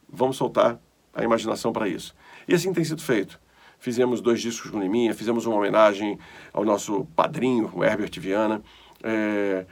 Vamos 0.07 0.37
soltar 0.37 0.79
a 1.11 1.23
imaginação 1.23 1.73
para 1.73 1.87
isso. 1.87 2.15
E 2.47 2.53
assim 2.53 2.71
tem 2.71 2.83
sido 2.83 3.01
feito. 3.01 3.39
Fizemos 3.79 4.21
dois 4.21 4.39
discos 4.39 4.69
com 4.69 4.79
Liminha, 4.79 5.15
fizemos 5.15 5.47
uma 5.47 5.55
homenagem 5.55 6.19
ao 6.53 6.63
nosso 6.63 7.05
padrinho, 7.15 7.71
o 7.73 7.83
Herbert 7.83 8.19
Viana. 8.19 8.61
É, 9.01 9.65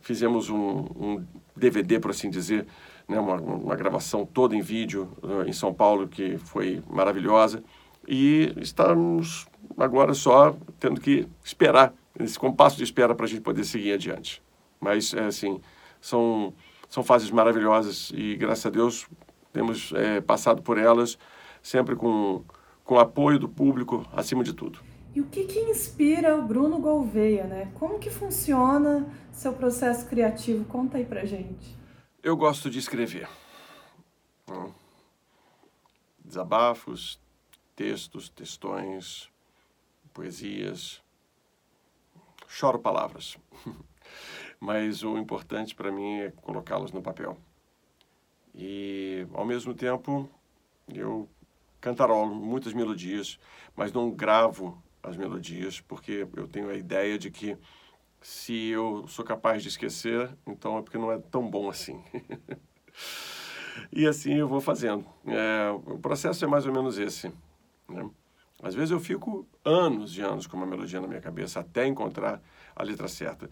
fizemos 0.00 0.48
um, 0.48 0.56
um, 0.56 1.26
DVD, 1.56 1.98
por 1.98 2.12
assim 2.12 2.30
dizer, 2.30 2.68
né, 3.08 3.18
uma, 3.18 3.34
uma 3.34 3.74
gravação 3.74 4.24
toda 4.24 4.54
em 4.54 4.62
vídeo 4.62 5.10
uh, 5.20 5.42
em 5.42 5.52
São 5.52 5.74
Paulo, 5.74 6.06
que 6.06 6.38
foi 6.38 6.80
maravilhosa. 6.88 7.64
E 8.06 8.52
estamos 8.60 9.46
agora 9.76 10.14
só 10.14 10.56
tendo 10.78 11.00
que 11.00 11.26
esperar, 11.44 11.94
esse 12.18 12.38
compasso 12.38 12.76
de 12.76 12.84
espera 12.84 13.14
para 13.14 13.26
a 13.26 13.28
gente 13.28 13.40
poder 13.40 13.64
seguir 13.64 13.92
adiante. 13.92 14.42
Mas, 14.80 15.14
é, 15.14 15.24
assim, 15.24 15.60
são, 16.00 16.52
são 16.88 17.02
fases 17.02 17.30
maravilhosas 17.30 18.12
e, 18.14 18.36
graças 18.36 18.66
a 18.66 18.70
Deus, 18.70 19.06
temos 19.52 19.92
é, 19.94 20.20
passado 20.20 20.62
por 20.62 20.78
elas 20.78 21.18
sempre 21.62 21.94
com 21.94 22.44
com 22.84 22.98
apoio 22.98 23.38
do 23.38 23.48
público 23.48 24.06
acima 24.12 24.42
de 24.42 24.52
tudo. 24.52 24.80
E 25.14 25.20
o 25.20 25.26
que, 25.26 25.44
que 25.44 25.58
inspira 25.60 26.36
o 26.36 26.42
Bruno 26.42 26.78
Gouveia, 26.78 27.44
né? 27.44 27.70
Como 27.74 27.98
que 27.98 28.10
funciona 28.10 29.06
seu 29.30 29.52
processo 29.52 30.06
criativo? 30.06 30.64
Conta 30.64 30.96
aí 30.96 31.04
pra 31.04 31.24
gente. 31.24 31.76
Eu 32.22 32.36
gosto 32.36 32.70
de 32.70 32.78
escrever. 32.78 33.28
Hum. 34.50 34.70
Desabafos, 36.24 37.20
textos, 37.82 38.28
textões, 38.28 39.28
poesias. 40.14 41.02
Choro 42.46 42.78
palavras. 42.78 43.36
Mas 44.60 45.02
o 45.02 45.18
importante 45.18 45.74
para 45.74 45.90
mim 45.90 46.20
é 46.20 46.30
colocá-las 46.30 46.92
no 46.92 47.02
papel. 47.02 47.36
E, 48.54 49.26
ao 49.34 49.44
mesmo 49.44 49.74
tempo, 49.74 50.30
eu 50.94 51.28
cantarolo 51.80 52.32
muitas 52.32 52.72
melodias, 52.72 53.40
mas 53.74 53.92
não 53.92 54.10
gravo 54.10 54.80
as 55.02 55.16
melodias 55.16 55.80
porque 55.80 56.28
eu 56.36 56.46
tenho 56.46 56.68
a 56.68 56.74
ideia 56.74 57.18
de 57.18 57.30
que 57.30 57.58
se 58.20 58.68
eu 58.68 59.04
sou 59.08 59.24
capaz 59.24 59.62
de 59.62 59.68
esquecer, 59.68 60.30
então 60.46 60.78
é 60.78 60.82
porque 60.82 60.98
não 60.98 61.10
é 61.10 61.18
tão 61.18 61.50
bom 61.50 61.68
assim. 61.68 62.00
e 63.90 64.06
assim 64.06 64.34
eu 64.34 64.46
vou 64.46 64.60
fazendo. 64.60 65.04
É, 65.26 65.70
o 65.70 65.98
processo 65.98 66.44
é 66.44 66.48
mais 66.48 66.66
ou 66.66 66.72
menos 66.72 66.98
esse. 66.98 67.32
Né? 67.92 68.08
Às 68.62 68.74
vezes 68.74 68.90
eu 68.90 69.00
fico 69.00 69.46
anos 69.64 70.16
e 70.16 70.20
anos 70.20 70.46
com 70.46 70.56
uma 70.56 70.66
melodia 70.66 71.00
na 71.00 71.08
minha 71.08 71.20
cabeça 71.20 71.60
até 71.60 71.86
encontrar 71.86 72.40
a 72.74 72.82
letra 72.82 73.08
certa. 73.08 73.50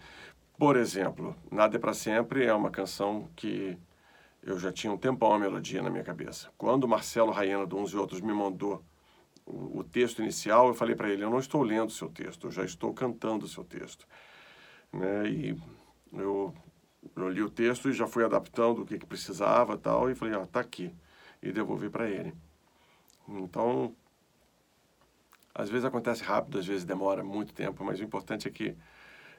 Por 0.57 0.77
exemplo, 0.77 1.35
Nada 1.51 1.75
é 1.75 1.79
para 1.79 1.93
Sempre 1.93 2.45
é 2.45 2.53
uma 2.53 2.69
canção 2.69 3.29
que 3.35 3.77
eu 4.43 4.57
já 4.57 4.71
tinha 4.71 4.91
um 4.91 4.97
tempão 4.97 5.33
a 5.33 5.39
melodia 5.39 5.81
na 5.81 5.89
minha 5.89 6.03
cabeça. 6.03 6.49
Quando 6.57 6.87
Marcelo 6.87 7.31
Raiana, 7.31 7.67
de 7.67 7.75
uns 7.75 7.91
e 7.91 7.97
outros, 7.97 8.21
me 8.21 8.33
mandou 8.33 8.83
o, 9.45 9.83
texto 9.83 10.21
inicial, 10.21 10.67
eu 10.67 10.73
falei 10.73 10.95
para 10.95 11.09
ele: 11.09 11.23
Eu 11.23 11.29
não 11.29 11.39
estou 11.39 11.61
lendo 11.61 11.89
o 11.89 11.93
seu 11.93 12.09
texto, 12.09 12.47
eu 12.47 12.51
já 12.51 12.63
estou 12.63 12.93
cantando 12.93 13.45
o 13.45 13.49
seu 13.49 13.63
texto. 13.63 14.07
Né? 14.91 15.29
E 15.29 15.61
eu, 16.13 16.53
eu 17.15 17.29
li 17.29 17.41
o 17.41 17.49
texto 17.49 17.89
e 17.89 17.93
já 17.93 18.07
fui 18.07 18.23
adaptando 18.23 18.81
o 18.81 18.85
que, 18.85 18.97
que 18.97 19.05
precisava 19.05 19.77
tal, 19.77 20.09
e 20.09 20.15
falei: 20.15 20.35
Ah, 20.35 20.47
tá 20.47 20.59
aqui. 20.59 20.93
E 21.41 21.51
devolvi 21.51 21.89
para 21.89 22.09
ele. 22.09 22.33
Então, 23.27 23.95
às 25.53 25.69
vezes 25.69 25.85
acontece 25.85 26.23
rápido, 26.23 26.59
às 26.59 26.65
vezes 26.65 26.83
demora 26.83 27.23
muito 27.23 27.53
tempo, 27.53 27.83
mas 27.83 27.99
o 27.99 28.03
importante 28.03 28.47
é 28.47 28.51
que 28.51 28.75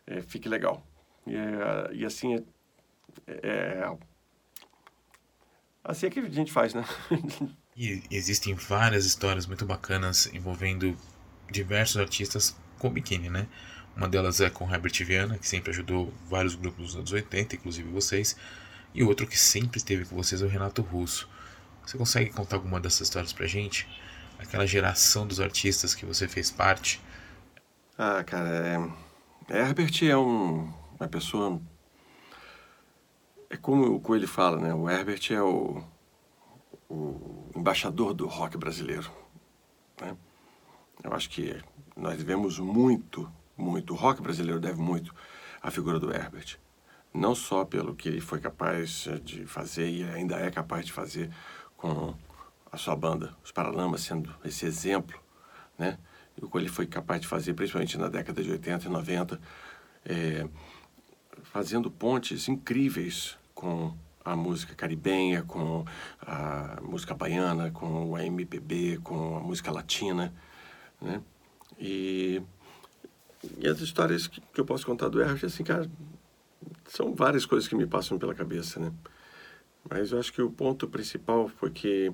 é, 0.06 0.20
fique 0.20 0.48
legal. 0.48 0.84
E, 1.26 1.34
é, 1.34 1.90
e 1.92 2.04
assim 2.04 2.36
é, 3.26 3.40
é 3.42 3.96
Assim 5.84 6.06
é 6.06 6.10
que 6.10 6.20
a 6.20 6.28
gente 6.28 6.52
faz, 6.52 6.74
né? 6.74 6.84
e 7.76 8.02
existem 8.10 8.54
várias 8.54 9.04
histórias 9.04 9.46
muito 9.46 9.66
bacanas 9.66 10.32
envolvendo 10.32 10.96
diversos 11.50 11.96
artistas 11.96 12.56
com 12.78 12.88
biquíni, 12.88 13.28
né? 13.28 13.48
Uma 13.96 14.08
delas 14.08 14.40
é 14.40 14.48
com 14.48 14.72
Herbert 14.72 15.04
Viana, 15.04 15.36
que 15.38 15.46
sempre 15.46 15.70
ajudou 15.70 16.12
vários 16.28 16.54
grupos 16.54 16.86
dos 16.86 16.96
anos 16.96 17.12
80, 17.12 17.56
inclusive 17.56 17.88
vocês. 17.90 18.36
E 18.94 19.02
outro 19.02 19.26
que 19.26 19.38
sempre 19.38 19.78
esteve 19.78 20.04
com 20.04 20.14
vocês 20.14 20.40
é 20.40 20.44
o 20.44 20.48
Renato 20.48 20.82
Russo. 20.82 21.28
Você 21.84 21.98
consegue 21.98 22.30
contar 22.30 22.56
alguma 22.56 22.80
dessas 22.80 23.02
histórias 23.02 23.32
pra 23.32 23.46
gente? 23.46 23.88
Aquela 24.42 24.66
geração 24.66 25.26
dos 25.26 25.40
artistas 25.40 25.94
que 25.94 26.04
você 26.04 26.28
fez 26.28 26.50
parte? 26.50 27.00
Ah, 27.96 28.22
cara, 28.24 28.48
é... 29.48 29.58
Herbert 29.58 30.02
é 30.02 30.16
um... 30.16 30.72
uma 30.98 31.08
pessoa 31.08 31.60
é 33.52 33.56
como 33.58 33.84
o 33.94 34.00
Coelho 34.00 34.26
fala, 34.26 34.58
né? 34.58 34.72
O 34.72 34.88
Herbert 34.88 35.20
é 35.30 35.42
o, 35.42 35.84
o 36.88 37.50
embaixador 37.54 38.14
do 38.14 38.26
rock 38.26 38.56
brasileiro. 38.56 39.12
Né? 40.00 40.16
Eu 41.04 41.12
acho 41.12 41.28
que 41.28 41.62
nós 41.94 42.16
devemos 42.16 42.58
muito, 42.58 43.30
muito, 43.54 43.92
o 43.92 43.96
rock 43.96 44.22
brasileiro 44.22 44.58
deve 44.58 44.80
muito 44.80 45.14
à 45.62 45.70
figura 45.70 46.00
do 46.00 46.10
Herbert. 46.10 46.58
Não 47.12 47.34
só 47.34 47.62
pelo 47.62 47.94
que 47.94 48.08
ele 48.08 48.22
foi 48.22 48.40
capaz 48.40 49.06
de 49.22 49.44
fazer 49.44 49.90
e 49.90 50.02
ainda 50.02 50.36
é 50.36 50.50
capaz 50.50 50.86
de 50.86 50.92
fazer 50.92 51.30
com 51.76 52.14
a 52.72 52.78
sua 52.78 52.96
banda, 52.96 53.36
os 53.44 53.52
Paralamas, 53.52 54.00
sendo 54.00 54.34
esse 54.44 54.64
exemplo, 54.64 55.20
né? 55.78 55.98
o 56.40 56.48
que 56.48 56.56
ele 56.56 56.68
foi 56.68 56.86
capaz 56.86 57.20
de 57.20 57.28
fazer, 57.28 57.52
principalmente 57.52 57.98
na 57.98 58.08
década 58.08 58.42
de 58.42 58.50
80 58.50 58.86
e 58.86 58.88
90, 58.88 59.40
é, 60.06 60.48
fazendo 61.42 61.90
pontes 61.90 62.48
incríveis 62.48 63.36
com 63.54 63.94
a 64.24 64.34
música 64.34 64.74
caribenha, 64.74 65.42
com 65.42 65.84
a 66.20 66.80
música 66.80 67.14
baiana, 67.14 67.70
com 67.70 68.16
a 68.16 68.24
MPB, 68.24 69.00
com 69.02 69.36
a 69.36 69.40
música 69.40 69.70
latina, 69.70 70.32
né? 71.00 71.20
E, 71.78 72.40
e 73.58 73.66
as 73.66 73.80
histórias 73.80 74.26
que, 74.26 74.40
que 74.40 74.60
eu 74.60 74.64
posso 74.64 74.86
contar 74.86 75.08
do 75.08 75.20
Herbert, 75.20 75.44
assim, 75.44 75.64
cara, 75.64 75.90
são 76.86 77.14
várias 77.14 77.44
coisas 77.44 77.68
que 77.68 77.74
me 77.74 77.86
passam 77.86 78.18
pela 78.18 78.34
cabeça, 78.34 78.78
né? 78.78 78.92
Mas 79.88 80.12
eu 80.12 80.20
acho 80.20 80.32
que 80.32 80.40
o 80.40 80.50
ponto 80.50 80.86
principal 80.86 81.48
foi 81.48 81.70
que 81.70 82.12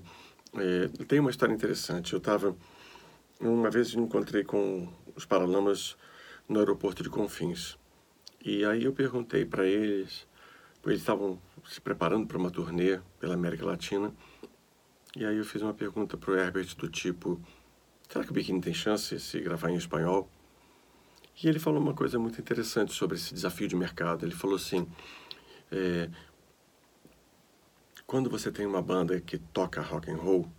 é, 0.54 0.88
tem 1.04 1.20
uma 1.20 1.30
história 1.30 1.52
interessante. 1.52 2.12
Eu 2.12 2.18
estava 2.18 2.56
uma 3.40 3.70
vez 3.70 3.94
me 3.94 4.02
encontrei 4.02 4.42
com 4.42 4.88
os 5.14 5.24
Paralamas 5.24 5.96
no 6.48 6.58
aeroporto 6.58 7.02
de 7.02 7.10
Confins 7.10 7.78
e 8.44 8.64
aí 8.64 8.84
eu 8.84 8.92
perguntei 8.92 9.44
para 9.44 9.66
eles, 9.66 10.26
eles 10.84 11.00
estavam 11.00 11.40
se 11.66 11.80
preparando 11.80 12.26
para 12.26 12.38
uma 12.38 12.50
turnê 12.50 13.00
pela 13.20 13.34
América 13.34 13.64
Latina 13.64 14.12
e 15.16 15.24
aí 15.24 15.36
eu 15.36 15.44
fiz 15.44 15.62
uma 15.62 15.74
pergunta 15.74 16.16
para 16.16 16.30
o 16.30 16.36
Herbert 16.36 16.76
do 16.76 16.88
tipo, 16.88 17.40
será 18.08 18.24
que 18.24 18.30
o 18.30 18.34
Biquíni 18.34 18.60
tem 18.60 18.74
chance 18.74 19.14
de 19.14 19.20
se 19.20 19.40
gravar 19.40 19.70
em 19.70 19.76
espanhol? 19.76 20.28
E 21.42 21.48
ele 21.48 21.58
falou 21.58 21.80
uma 21.80 21.94
coisa 21.94 22.18
muito 22.18 22.40
interessante 22.40 22.92
sobre 22.92 23.16
esse 23.16 23.32
desafio 23.32 23.68
de 23.68 23.76
mercado. 23.76 24.26
Ele 24.26 24.34
falou 24.34 24.56
assim, 24.56 24.88
é, 25.70 26.10
quando 28.08 28.30
você 28.30 28.50
tem 28.50 28.64
uma 28.64 28.80
banda 28.80 29.20
que 29.20 29.36
toca 29.36 29.82
rock 29.82 30.10
and 30.10 30.16
roll 30.16 30.50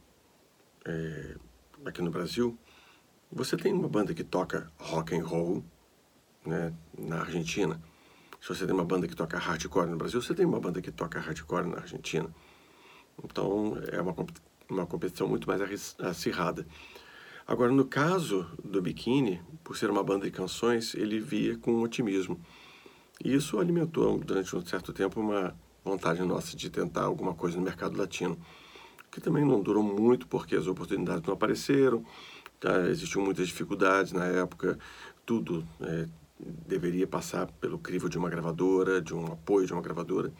é, 0.85 1.35
aqui 1.83 1.99
no 1.99 2.11
Brasil, 2.11 2.55
você 3.31 3.57
tem 3.57 3.73
uma 3.73 3.89
banda 3.89 4.13
que 4.13 4.23
toca 4.23 4.71
rock 4.77 5.15
and 5.15 5.25
roll 5.25 5.65
né, 6.45 6.71
na 6.95 7.21
Argentina. 7.21 7.81
Se 8.39 8.49
você 8.49 8.67
tem 8.67 8.75
uma 8.75 8.85
banda 8.85 9.07
que 9.07 9.15
toca 9.15 9.39
hardcore 9.39 9.89
no 9.89 9.97
Brasil, 9.97 10.21
você 10.21 10.35
tem 10.35 10.45
uma 10.45 10.59
banda 10.59 10.79
que 10.79 10.91
toca 10.91 11.19
hardcore 11.19 11.67
na 11.67 11.77
Argentina. 11.77 12.29
Então 13.23 13.81
é 13.91 13.99
uma, 13.99 14.15
uma 14.69 14.85
competição 14.85 15.27
muito 15.27 15.47
mais 15.47 15.95
acirrada. 15.97 16.67
Agora, 17.47 17.71
no 17.71 17.85
caso 17.85 18.45
do 18.63 18.79
Bikini, 18.79 19.41
por 19.63 19.75
ser 19.75 19.89
uma 19.89 20.03
banda 20.03 20.25
de 20.25 20.31
canções, 20.31 20.93
ele 20.93 21.19
via 21.19 21.57
com 21.57 21.81
otimismo. 21.81 22.39
E 23.25 23.33
isso 23.33 23.57
alimentou 23.57 24.19
durante 24.19 24.55
um 24.55 24.63
certo 24.63 24.93
tempo 24.93 25.19
uma 25.19 25.57
vontade 25.83 26.21
nossa 26.21 26.55
de 26.55 26.69
tentar 26.69 27.03
alguma 27.03 27.33
coisa 27.33 27.57
no 27.57 27.63
mercado 27.63 27.97
latino, 27.97 28.37
que 29.11 29.19
também 29.19 29.45
não 29.45 29.61
durou 29.61 29.83
muito 29.83 30.27
porque 30.27 30.55
as 30.55 30.67
oportunidades 30.67 31.23
não 31.23 31.33
apareceram, 31.33 32.05
tá? 32.59 32.87
existiam 32.89 33.23
muitas 33.23 33.47
dificuldades 33.47 34.11
na 34.11 34.25
época, 34.25 34.77
tudo 35.25 35.67
é, 35.81 36.07
deveria 36.39 37.07
passar 37.07 37.47
pelo 37.59 37.77
crivo 37.77 38.09
de 38.09 38.17
uma 38.17 38.29
gravadora, 38.29 39.01
de 39.01 39.13
um 39.13 39.25
apoio 39.25 39.65
de 39.65 39.73
uma 39.73 39.81
gravadora, 39.81 40.31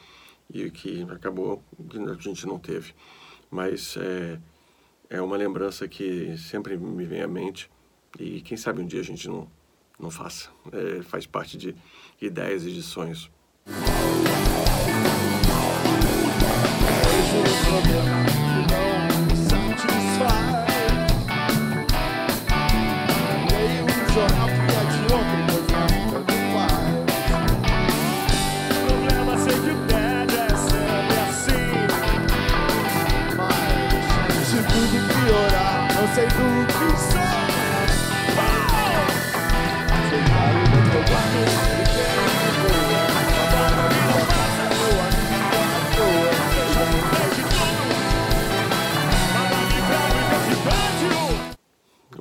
e 0.51 0.69
que 0.71 1.03
acabou 1.09 1.63
que 1.89 1.97
a 1.97 2.13
gente 2.15 2.45
não 2.47 2.57
teve. 2.57 2.93
Mas 3.51 3.97
é, 3.97 4.39
é 5.09 5.21
uma 5.21 5.37
lembrança 5.37 5.87
que 5.87 6.37
sempre 6.37 6.77
me 6.77 7.05
vem 7.05 7.21
à 7.21 7.27
mente 7.27 7.69
e 8.19 8.41
quem 8.41 8.57
sabe 8.57 8.81
um 8.81 8.85
dia 8.85 9.01
a 9.01 9.03
gente 9.03 9.27
não, 9.27 9.47
não 9.99 10.09
faça. 10.09 10.49
É, 10.71 11.01
faz 11.03 11.25
parte 11.25 11.57
de 11.57 11.75
ideias 12.21 12.63
e 12.63 12.71
de 12.71 12.81
sonhos. 12.81 13.29
problema. 17.69 18.18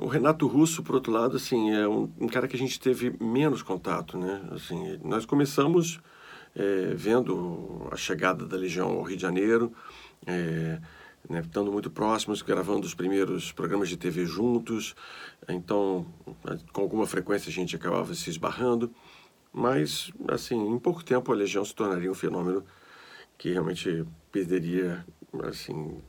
Renato 0.09 0.45
Russo, 0.47 0.83
por 0.83 0.95
outro 0.95 1.11
lado, 1.11 1.37
assim, 1.37 1.71
é 1.71 1.87
um, 1.87 2.11
um, 2.19 2.27
cara 2.27 2.47
que 2.47 2.55
a 2.55 2.59
gente 2.59 2.79
teve 2.79 3.15
menos 3.23 3.61
contato, 3.61 4.17
né? 4.17 4.41
Assim, 4.51 4.99
nós 5.03 5.25
começamos 5.25 5.99
é, 6.55 6.93
vendo 6.95 7.87
a 7.91 7.95
chegada 7.95 8.45
da 8.45 8.57
Legião 8.57 8.89
ao 8.89 9.03
Rio 9.03 9.15
de 9.15 9.21
Janeiro, 9.21 9.71
é, 10.25 10.79
né, 11.29 11.41
estando 11.41 11.71
muito 11.71 11.89
próximos, 11.89 12.41
gravando 12.41 12.85
os 12.85 12.93
primeiros 12.93 13.51
programas 13.51 13.89
de 13.89 13.97
TV 13.97 14.25
juntos, 14.25 14.95
então, 15.47 16.05
com 16.73 16.81
alguma 16.81 17.05
frequência 17.05 17.49
a 17.49 17.53
gente 17.53 17.75
acabava 17.75 18.13
se 18.13 18.29
esbarrando, 18.29 18.93
mas, 19.51 20.11
assim, 20.27 20.55
em 20.55 20.79
pouco 20.79 21.03
tempo 21.03 21.31
a 21.31 21.35
Legião 21.35 21.63
se 21.63 21.73
tornaria 21.73 22.11
um 22.11 22.15
fenômeno 22.15 22.63
que 23.37 23.51
realmente 23.51 24.05
perderia, 24.31 25.05
assim, 25.43 26.01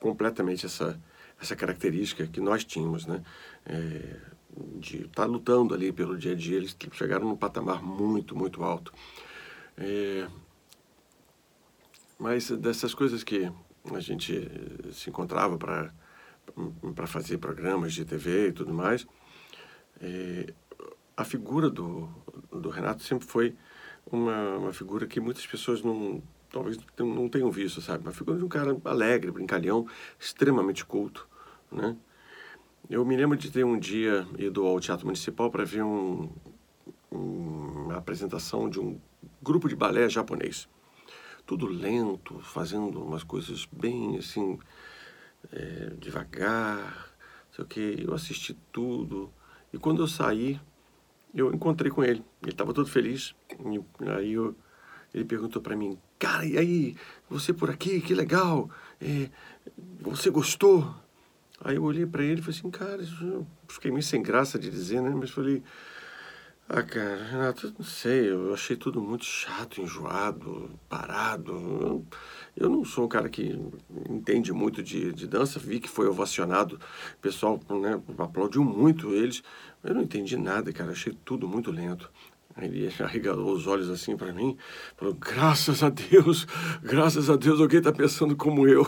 completamente 0.00 0.66
essa 0.66 0.98
essa 1.42 1.56
característica 1.56 2.26
que 2.26 2.40
nós 2.40 2.64
tínhamos, 2.64 3.04
né? 3.04 3.22
É, 3.66 4.16
de 4.78 4.98
estar 4.98 5.22
tá 5.22 5.24
lutando 5.24 5.74
ali 5.74 5.90
pelo 5.92 6.16
dia 6.16 6.32
a 6.32 6.34
dia, 6.34 6.56
eles 6.56 6.76
chegaram 6.92 7.26
num 7.26 7.36
patamar 7.36 7.82
muito, 7.82 8.36
muito 8.36 8.62
alto. 8.62 8.92
É, 9.76 10.28
mas 12.18 12.50
dessas 12.50 12.94
coisas 12.94 13.24
que 13.24 13.50
a 13.92 14.00
gente 14.00 14.48
se 14.92 15.10
encontrava 15.10 15.58
para 15.58 17.06
fazer 17.06 17.38
programas 17.38 17.94
de 17.94 18.04
TV 18.04 18.48
e 18.48 18.52
tudo 18.52 18.72
mais, 18.72 19.06
é, 20.00 20.52
a 21.16 21.24
figura 21.24 21.68
do, 21.68 22.08
do 22.50 22.68
Renato 22.68 23.02
sempre 23.02 23.26
foi 23.26 23.56
uma, 24.06 24.58
uma 24.58 24.72
figura 24.72 25.06
que 25.06 25.18
muitas 25.18 25.46
pessoas 25.46 25.82
não 25.82 26.22
talvez 26.52 26.78
não 26.98 27.28
tenham 27.28 27.50
visto, 27.50 27.80
sabe? 27.80 28.04
Uma 28.04 28.12
figura 28.12 28.36
de 28.36 28.44
um 28.44 28.48
cara 28.48 28.78
alegre, 28.84 29.30
brincalhão, 29.30 29.86
extremamente 30.20 30.84
culto, 30.84 31.26
né? 31.72 31.96
Eu 32.90 33.04
me 33.04 33.16
lembro 33.16 33.36
de 33.36 33.50
ter 33.50 33.64
um 33.64 33.78
dia 33.78 34.26
ido 34.38 34.66
ao 34.66 34.78
Teatro 34.80 35.06
Municipal 35.06 35.50
para 35.50 35.64
ver 35.64 35.82
um, 35.82 36.28
uma 37.10 37.96
apresentação 37.96 38.68
de 38.68 38.80
um 38.80 39.00
grupo 39.40 39.68
de 39.68 39.76
balé 39.76 40.08
japonês. 40.08 40.68
Tudo 41.46 41.66
lento, 41.66 42.38
fazendo 42.40 43.02
umas 43.02 43.22
coisas 43.22 43.66
bem 43.72 44.16
assim, 44.18 44.58
é, 45.52 45.92
devagar, 45.98 47.08
sei 47.50 47.64
o 47.64 47.68
que. 47.68 48.04
Eu 48.06 48.14
assisti 48.14 48.54
tudo. 48.72 49.32
E 49.72 49.78
quando 49.78 50.02
eu 50.02 50.08
saí, 50.08 50.60
eu 51.34 51.52
encontrei 51.52 51.90
com 51.90 52.04
ele. 52.04 52.24
Ele 52.42 52.52
estava 52.52 52.74
todo 52.74 52.88
feliz. 52.88 53.34
E 53.50 54.08
aí 54.10 54.32
eu, 54.32 54.54
ele 55.14 55.24
perguntou 55.24 55.62
para 55.62 55.76
mim, 55.76 55.98
cara, 56.18 56.44
e 56.44 56.58
aí, 56.58 56.96
você 57.28 57.52
por 57.52 57.70
aqui, 57.70 58.00
que 58.00 58.14
legal. 58.14 58.70
É, 59.00 59.30
você 60.00 60.30
gostou? 60.30 61.01
Aí 61.64 61.76
eu 61.76 61.84
olhei 61.84 62.04
para 62.04 62.24
ele 62.24 62.40
e 62.40 62.42
falei 62.42 62.58
assim, 62.58 62.70
cara, 62.70 63.02
eu 63.22 63.46
fiquei 63.68 63.90
meio 63.90 64.02
sem 64.02 64.20
graça 64.20 64.58
de 64.58 64.68
dizer, 64.68 65.00
né? 65.00 65.10
Mas 65.14 65.30
falei, 65.30 65.62
ah, 66.68 66.82
cara, 66.82 67.22
Renato, 67.24 67.72
não 67.78 67.84
sei, 67.84 68.30
eu 68.30 68.52
achei 68.52 68.74
tudo 68.76 69.00
muito 69.00 69.24
chato, 69.24 69.80
enjoado, 69.80 70.70
parado. 70.88 72.04
Eu, 72.56 72.68
não 72.68 72.84
sou 72.84 73.04
um 73.04 73.08
cara 73.08 73.28
que 73.28 73.60
entende 74.08 74.52
muito 74.52 74.82
de, 74.82 75.12
de 75.12 75.26
dança, 75.28 75.58
vi 75.58 75.78
que 75.78 75.88
foi 75.88 76.06
ovacionado, 76.06 76.76
o 76.76 77.18
pessoal 77.20 77.60
né, 77.80 78.00
aplaudiu 78.18 78.64
muito 78.64 79.14
eles. 79.14 79.42
Eu 79.84 79.94
não 79.94 80.02
entendi 80.02 80.36
nada, 80.36 80.72
cara, 80.72 80.92
achei 80.92 81.12
tudo 81.24 81.46
muito 81.46 81.70
lento. 81.70 82.10
Ele 82.56 82.88
arregalou 83.00 83.54
os 83.54 83.66
olhos 83.66 83.90
assim 83.90 84.16
para 84.16 84.32
mim, 84.32 84.56
falou: 84.96 85.14
graças 85.14 85.82
a 85.82 85.90
Deus, 85.90 86.46
graças 86.82 87.28
a 87.28 87.36
Deus, 87.36 87.60
alguém 87.60 87.78
está 87.78 87.92
pensando 87.92 88.34
como 88.34 88.66
eu. 88.66 88.86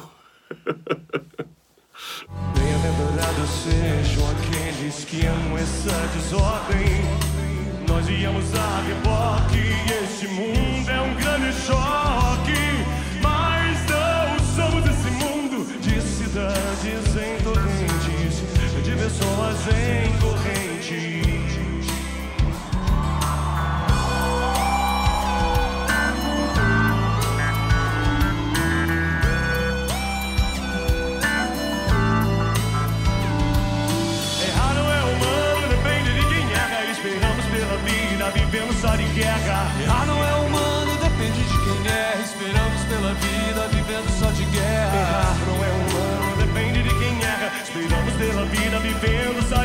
Bem-aventurados 2.31 3.51
sejam 3.63 4.25
aqueles 4.31 5.05
que 5.05 5.27
amam 5.27 5.59
essa 5.59 5.95
desordem. 6.15 7.03
Nós 7.89 8.07
viemos 8.07 8.55
a 8.55 8.83
reboque 8.87 9.75
este 10.03 10.29
mundo 10.29 10.91
é 10.91 11.01
um 11.01 11.15
grande 11.15 11.53
choque. 11.53 12.55
Mas 13.21 13.79
não 13.91 14.39
somos 14.57 14.85
esse 14.89 15.11
mundo 15.11 15.67
de 15.81 16.01
cidades 16.01 17.17
em 17.17 17.43
torrentes, 17.43 18.43
de 18.83 18.93
pessoas 18.93 19.59
em 19.69 20.04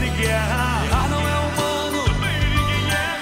de 0.01 0.09
guerra. 0.11 0.81
Guerra 0.83 1.07
não 1.09 1.19
é 1.19 1.35
humano. 1.47 2.03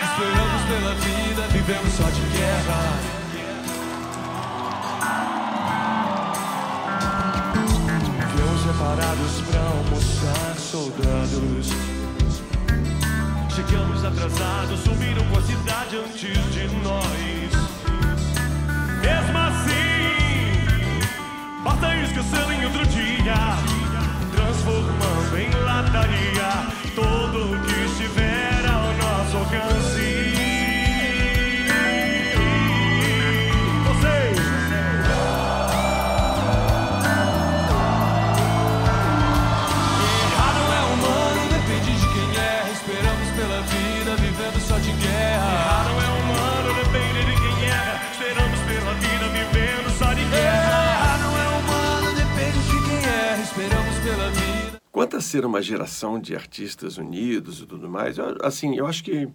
Esperamos 0.03 0.61
pela 0.67 0.93
vida, 0.95 1.47
vivemos 1.51 1.93
só 1.93 2.03
de 2.09 2.21
guerra. 2.37 2.79
Viemos 8.35 8.61
separados 8.61 9.41
pra 9.49 9.61
almoçar, 9.61 10.55
soldados. 10.57 11.71
Chegamos 13.55 14.05
atrasados, 14.05 14.79
sumiram 14.81 15.25
com 15.31 15.39
a 15.39 15.41
cidade 15.41 15.97
antes 15.97 16.53
de 16.53 16.67
nós. 16.83 17.51
Mesmo 19.01 19.37
assim, 19.37 20.51
basta 21.63 21.95
esquecer 21.97 22.51
em 22.51 22.65
outro 22.65 22.85
dia, 22.87 23.35
transformando 24.37 25.37
em 25.37 25.49
lataria 25.65 26.49
tudo 26.93 27.53
o 27.53 27.61
que 27.63 27.85
estiver 27.85 28.16
ser 55.37 55.45
uma 55.45 55.61
geração 55.61 56.19
de 56.19 56.35
artistas 56.35 56.97
unidos 56.97 57.61
e 57.61 57.65
tudo 57.67 57.87
mais, 57.87 58.17
eu- 58.17 58.37
assim, 58.41 58.75
eu 58.75 58.87
acho 58.87 59.03
que 59.03 59.29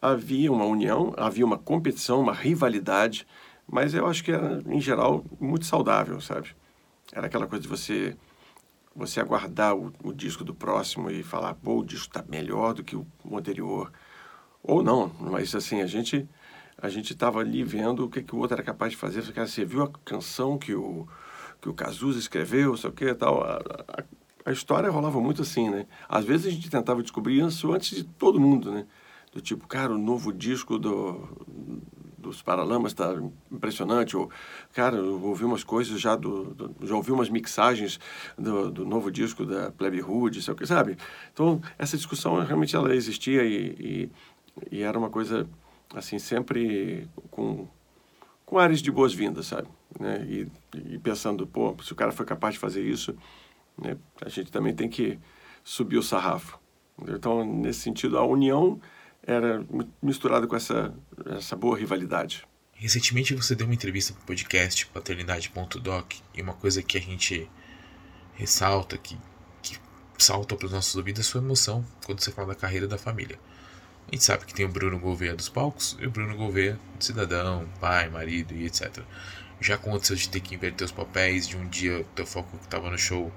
havia 0.00 0.52
uma 0.52 0.64
união, 0.66 1.14
havia 1.16 1.44
uma 1.46 1.58
competição, 1.58 2.20
uma 2.20 2.34
rivalidade, 2.34 3.26
mas 3.66 3.94
eu 3.94 4.06
acho 4.06 4.22
que 4.24 4.32
era, 4.32 4.62
em 4.66 4.80
geral, 4.80 5.24
muito 5.40 5.64
saudável, 5.66 6.20
sabe? 6.20 6.54
Era 7.12 7.26
aquela 7.28 7.46
coisa 7.46 7.62
de 7.62 7.68
você 7.68 8.16
você 8.94 9.20
aguardar 9.20 9.74
o, 9.76 9.92
o 10.04 10.12
disco 10.12 10.44
do 10.44 10.54
próximo 10.54 11.10
e 11.10 11.22
falar, 11.22 11.54
pô, 11.54 11.78
o 11.80 11.84
disco 11.84 12.08
está 12.08 12.22
melhor 12.28 12.74
do 12.74 12.84
que 12.84 12.96
o, 12.96 13.06
anterior. 13.34 13.90
Ou 14.62 14.82
não, 14.82 15.10
mas 15.20 15.54
assim, 15.54 15.82
a 15.82 15.86
gente 15.86 16.28
a 16.78 16.88
gente 16.88 17.12
estava 17.12 17.40
ali 17.40 17.64
vendo 17.64 18.04
o 18.04 18.10
que, 18.10 18.22
que 18.22 18.34
o 18.34 18.38
outro 18.38 18.54
era 18.56 18.62
capaz 18.64 18.92
de 18.92 18.98
fazer. 18.98 19.22
Você 19.22 19.64
viu 19.64 19.82
a 19.84 19.90
canção 20.04 20.58
que 20.58 20.74
o, 20.74 21.06
que 21.60 21.68
o 21.68 21.74
Cazuza 21.74 22.18
escreveu, 22.18 22.76
sei 22.76 22.90
o 22.90 22.92
que 22.92 23.14
tal. 23.14 23.42
A, 23.44 23.56
a, 23.88 24.04
a 24.44 24.52
história 24.52 24.90
rolava 24.90 25.20
muito 25.20 25.42
assim, 25.42 25.70
né? 25.70 25.86
Às 26.08 26.24
vezes 26.24 26.46
a 26.46 26.50
gente 26.50 26.70
tentava 26.70 27.02
descobrir 27.02 27.44
isso 27.46 27.72
antes 27.72 27.96
de 27.96 28.04
todo 28.04 28.40
mundo, 28.40 28.72
né? 28.72 28.86
Do 29.32 29.40
tipo, 29.40 29.66
cara, 29.66 29.92
o 29.94 29.98
novo 29.98 30.32
disco 30.32 30.78
do, 30.78 31.26
dos 32.18 32.42
Paralamas 32.42 32.92
está 32.92 33.14
impressionante. 33.50 34.16
Ou, 34.16 34.30
cara, 34.72 34.96
eu 34.96 35.22
ouvi 35.22 35.44
umas 35.44 35.64
coisas 35.64 36.00
já 36.00 36.14
do, 36.16 36.54
do- 36.54 36.86
já 36.86 36.94
ouvi 36.94 37.10
umas 37.12 37.28
mixagens 37.30 37.98
do, 38.36 38.70
do 38.70 38.84
novo 38.84 39.10
disco 39.10 39.44
da 39.46 39.70
Plebe 39.72 40.02
Hood, 40.02 40.42
sei 40.42 40.52
o 40.52 40.56
que, 40.56 40.66
sabe? 40.66 40.96
Então, 41.32 41.60
essa 41.78 41.96
discussão 41.96 42.38
realmente 42.44 42.76
ela 42.76 42.94
existia 42.94 43.42
e, 43.44 44.10
e, 44.70 44.78
e 44.78 44.82
era 44.82 44.98
uma 44.98 45.08
coisa, 45.10 45.48
assim, 45.94 46.18
sempre 46.18 47.08
com, 47.30 47.66
com 48.44 48.58
áreas 48.58 48.80
de 48.82 48.90
boas-vindas, 48.90 49.46
sabe? 49.46 49.68
Né? 49.98 50.24
E, 50.28 50.48
e 50.94 50.98
pensando, 50.98 51.46
pô, 51.46 51.74
se 51.82 51.92
o 51.92 51.96
cara 51.96 52.12
foi 52.12 52.26
capaz 52.26 52.54
de 52.54 52.60
fazer 52.60 52.82
isso, 52.82 53.14
né? 53.80 53.96
a 54.20 54.28
gente 54.28 54.50
também 54.50 54.74
tem 54.74 54.88
que 54.88 55.18
subir 55.64 55.98
o 55.98 56.02
sarrafo. 56.02 56.58
Então, 57.08 57.44
nesse 57.44 57.80
sentido, 57.80 58.18
a 58.18 58.24
união 58.24 58.80
era 59.22 59.64
mi- 59.70 59.90
misturada 60.02 60.46
com 60.46 60.56
essa, 60.56 60.94
essa 61.26 61.56
boa 61.56 61.76
rivalidade. 61.78 62.46
Recentemente 62.74 63.34
você 63.34 63.54
deu 63.54 63.66
uma 63.66 63.74
entrevista 63.74 64.12
para 64.12 64.22
o 64.22 64.26
podcast 64.26 64.86
paternidade.doc 64.86 66.14
e 66.34 66.42
uma 66.42 66.54
coisa 66.54 66.82
que 66.82 66.98
a 66.98 67.00
gente 67.00 67.48
ressalta, 68.34 68.98
que, 68.98 69.16
que 69.62 69.78
salta 70.18 70.56
para 70.56 70.66
os 70.66 70.72
nossos 70.72 70.94
ouvidos 70.96 71.20
é 71.20 71.22
a 71.22 71.30
sua 71.30 71.40
emoção 71.40 71.84
quando 72.04 72.20
você 72.20 72.32
fala 72.32 72.48
da 72.48 72.54
carreira 72.54 72.88
da 72.88 72.98
família. 72.98 73.38
A 74.08 74.14
gente 74.14 74.24
sabe 74.24 74.44
que 74.44 74.52
tem 74.52 74.66
o 74.66 74.68
Bruno 74.68 74.98
Gouveia 74.98 75.34
dos 75.34 75.48
palcos 75.48 75.96
e 76.00 76.06
o 76.06 76.10
Bruno 76.10 76.36
Gouveia, 76.36 76.78
cidadão, 76.98 77.68
pai, 77.80 78.10
marido 78.10 78.52
e 78.52 78.66
etc. 78.66 79.00
Já 79.60 79.76
aconteceu 79.76 80.16
de 80.16 80.28
ter 80.28 80.40
que 80.40 80.54
inverter 80.56 80.84
os 80.84 80.92
papéis, 80.92 81.46
de 81.46 81.56
um 81.56 81.68
dia 81.68 82.00
o 82.00 82.04
teu 82.16 82.26
foco 82.26 82.58
que 82.58 82.64
estava 82.64 82.90
no 82.90 82.98
show, 82.98 83.32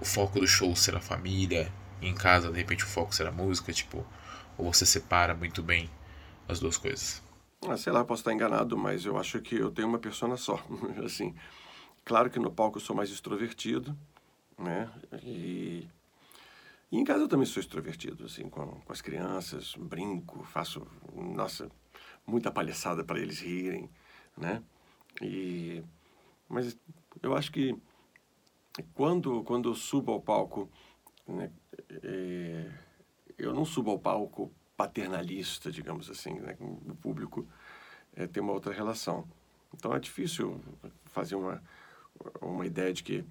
o 0.00 0.04
foco 0.04 0.40
do 0.40 0.46
show 0.46 0.74
ser 0.76 0.96
a 0.96 1.00
família, 1.00 1.72
em 2.00 2.14
casa 2.14 2.50
de 2.50 2.56
repente 2.56 2.84
o 2.84 2.86
foco 2.86 3.14
ser 3.14 3.26
a 3.26 3.32
música, 3.32 3.72
tipo, 3.72 4.06
ou 4.56 4.72
você 4.72 4.86
separa 4.86 5.34
muito 5.34 5.62
bem 5.62 5.88
as 6.48 6.60
duas 6.60 6.76
coisas. 6.76 7.22
Ah, 7.66 7.76
sei 7.76 7.92
lá, 7.92 8.04
posso 8.04 8.20
estar 8.20 8.32
enganado, 8.32 8.76
mas 8.76 9.04
eu 9.04 9.18
acho 9.18 9.40
que 9.40 9.56
eu 9.56 9.70
tenho 9.70 9.88
uma 9.88 9.98
persona 9.98 10.36
só. 10.36 10.62
assim, 11.04 11.34
claro 12.04 12.30
que 12.30 12.38
no 12.38 12.50
palco 12.50 12.78
eu 12.78 12.82
sou 12.82 12.94
mais 12.94 13.10
extrovertido, 13.10 13.96
né? 14.56 14.90
E, 15.22 15.88
e 16.90 16.98
em 16.98 17.04
casa 17.04 17.24
eu 17.24 17.28
também 17.28 17.46
sou 17.46 17.60
extrovertido, 17.60 18.24
assim, 18.24 18.48
com, 18.48 18.66
com 18.66 18.92
as 18.92 19.00
crianças, 19.00 19.74
brinco, 19.76 20.44
faço, 20.44 20.86
nossa, 21.14 21.68
muita 22.26 22.50
palhaçada 22.50 23.04
para 23.04 23.18
eles 23.18 23.40
rirem, 23.40 23.90
né? 24.36 24.62
E, 25.20 25.82
mas 26.48 26.78
eu 27.22 27.36
acho 27.36 27.50
que 27.50 27.76
quando, 28.94 29.42
quando 29.44 29.68
eu 29.68 29.74
subo 29.74 30.12
ao 30.12 30.20
palco, 30.20 30.70
né, 31.26 31.50
é, 32.02 32.70
eu 33.36 33.52
não 33.52 33.64
subo 33.64 33.90
ao 33.90 33.98
palco 33.98 34.52
paternalista, 34.76 35.70
digamos 35.70 36.08
assim, 36.10 36.34
né? 36.34 36.56
O 36.60 36.94
público 36.94 37.46
é, 38.14 38.26
tem 38.26 38.42
uma 38.42 38.52
outra 38.52 38.72
relação. 38.72 39.26
Então 39.74 39.94
é 39.94 39.98
difícil 39.98 40.60
fazer 41.06 41.34
uma, 41.34 41.62
uma 42.40 42.66
ideia 42.66 42.92
de 42.92 43.02
que 43.02 43.24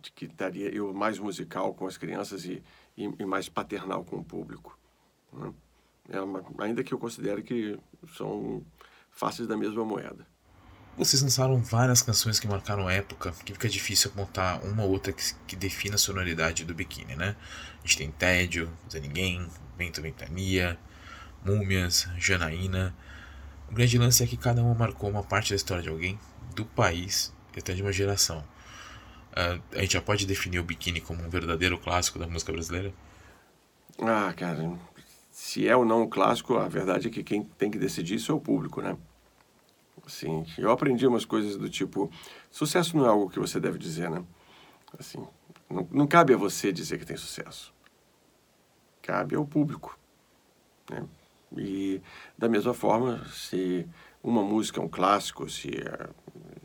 de 0.00 0.10
que 0.10 0.26
daria 0.26 0.68
eu 0.74 0.92
mais 0.92 1.18
musical 1.18 1.72
com 1.74 1.86
as 1.86 1.96
crianças 1.96 2.44
e, 2.44 2.62
e, 2.96 3.04
e 3.04 3.24
mais 3.24 3.48
paternal 3.48 4.04
com 4.04 4.16
o 4.16 4.24
público. 4.24 4.76
né? 5.32 5.52
É 6.08 6.20
uma, 6.20 6.44
ainda 6.58 6.82
que 6.82 6.92
eu 6.92 6.98
considere 6.98 7.42
que 7.42 7.78
são 8.16 8.64
faces 9.10 9.46
da 9.46 9.56
mesma 9.56 9.84
moeda. 9.84 10.26
Vocês 10.96 11.22
lançaram 11.22 11.56
várias 11.62 12.02
canções 12.02 12.38
que 12.38 12.46
marcaram 12.46 12.88
época, 12.88 13.32
que 13.46 13.54
fica 13.54 13.66
difícil 13.66 14.10
apontar 14.10 14.62
uma 14.62 14.84
ou 14.84 14.90
outra 14.90 15.10
que, 15.10 15.22
que 15.46 15.56
defina 15.56 15.94
a 15.94 15.98
sonoridade 15.98 16.66
do 16.66 16.74
biquíni, 16.74 17.16
né? 17.16 17.34
A 17.82 17.86
gente 17.86 17.96
tem 17.96 18.10
Tédio, 18.10 18.70
Zé 18.90 19.00
Ninguém, 19.00 19.48
Vento 19.78 20.02
Ventania, 20.02 20.78
Múmias, 21.42 22.06
Janaína. 22.18 22.94
O 23.70 23.74
grande 23.74 23.96
lance 23.96 24.22
é 24.22 24.26
que 24.26 24.36
cada 24.36 24.62
uma 24.62 24.74
marcou 24.74 25.08
uma 25.08 25.22
parte 25.22 25.50
da 25.50 25.56
história 25.56 25.82
de 25.82 25.88
alguém, 25.88 26.18
do 26.54 26.66
país 26.66 27.32
e 27.56 27.58
até 27.58 27.72
de 27.72 27.80
uma 27.80 27.92
geração. 27.92 28.44
Ah, 29.34 29.58
a 29.72 29.80
gente 29.80 29.94
já 29.94 30.02
pode 30.02 30.26
definir 30.26 30.58
o 30.58 30.64
biquíni 30.64 31.00
como 31.00 31.24
um 31.24 31.30
verdadeiro 31.30 31.78
clássico 31.78 32.18
da 32.18 32.26
música 32.26 32.52
brasileira? 32.52 32.92
Ah, 33.98 34.30
cara, 34.36 34.78
se 35.30 35.66
é 35.66 35.74
ou 35.74 35.86
não 35.86 36.02
um 36.02 36.08
clássico, 36.08 36.58
a 36.58 36.68
verdade 36.68 37.08
é 37.08 37.10
que 37.10 37.24
quem 37.24 37.42
tem 37.42 37.70
que 37.70 37.78
decidir 37.78 38.16
isso 38.16 38.30
é 38.30 38.34
o 38.34 38.40
público, 38.40 38.82
né? 38.82 38.94
Assim, 40.06 40.44
eu 40.58 40.70
aprendi 40.70 41.06
umas 41.06 41.24
coisas 41.24 41.56
do 41.56 41.68
tipo, 41.68 42.10
sucesso 42.50 42.96
não 42.96 43.06
é 43.06 43.08
algo 43.08 43.30
que 43.30 43.38
você 43.38 43.60
deve 43.60 43.78
dizer, 43.78 44.10
né? 44.10 44.24
Assim, 44.98 45.24
não, 45.70 45.88
não 45.90 46.06
cabe 46.06 46.34
a 46.34 46.36
você 46.36 46.72
dizer 46.72 46.98
que 46.98 47.06
tem 47.06 47.16
sucesso. 47.16 47.72
Cabe 49.00 49.34
ao 49.36 49.46
público, 49.46 49.98
né? 50.90 51.06
E 51.56 52.00
da 52.36 52.48
mesma 52.48 52.72
forma, 52.72 53.24
se 53.28 53.86
uma 54.22 54.42
música 54.42 54.80
é 54.80 54.84
um 54.84 54.88
clássico, 54.88 55.48
se, 55.48 55.68
é, 55.68 56.08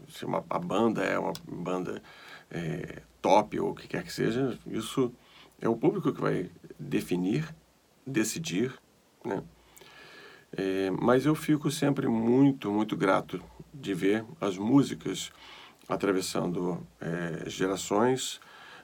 se 0.09 0.25
uma, 0.25 0.43
a 0.49 0.59
banda 0.59 1.03
é 1.03 1.19
uma 1.19 1.33
banda 1.45 2.01
é, 2.49 3.01
top 3.21 3.59
ou 3.59 3.71
o 3.71 3.75
que 3.75 3.87
quer 3.87 4.03
que 4.03 4.13
seja, 4.13 4.57
isso 4.65 5.13
é 5.59 5.67
o 5.67 5.75
público 5.75 6.13
que 6.13 6.21
vai 6.21 6.49
definir, 6.79 7.53
decidir, 8.05 8.73
né? 9.25 9.43
É, 10.55 10.89
mas 10.91 11.25
eu 11.25 11.35
fico 11.35 11.69
sempre 11.69 12.07
muito, 12.07 12.71
muito 12.71 12.95
grato 12.95 13.41
de 13.73 13.93
ver 13.93 14.25
as 14.39 14.57
músicas 14.57 15.31
atravessando 15.87 16.85
é, 16.99 17.49
gerações 17.49 18.39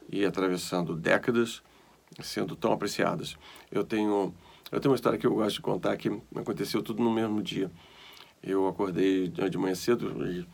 e 0.10 0.26
atravessando 0.26 0.96
décadas 0.96 1.62
sendo 2.22 2.56
tão 2.56 2.72
apreciadas. 2.72 3.38
Eu 3.72 3.84
tenho, 3.84 4.34
eu 4.72 4.80
tenho 4.80 4.92
uma 4.92 4.96
história 4.96 5.18
que 5.18 5.26
eu 5.26 5.34
gosto 5.34 5.56
de 5.56 5.62
contar 5.62 5.98
que 5.98 6.10
aconteceu 6.36 6.84
tudo 6.84 7.02
no 7.02 7.12
mesmo 7.12 7.42
dia. 7.42 7.72
Eu 8.42 8.68
acordei 8.68 9.30
de 9.30 9.58
manhã 9.58 9.74
cedo 9.74 10.26
e 10.28 10.46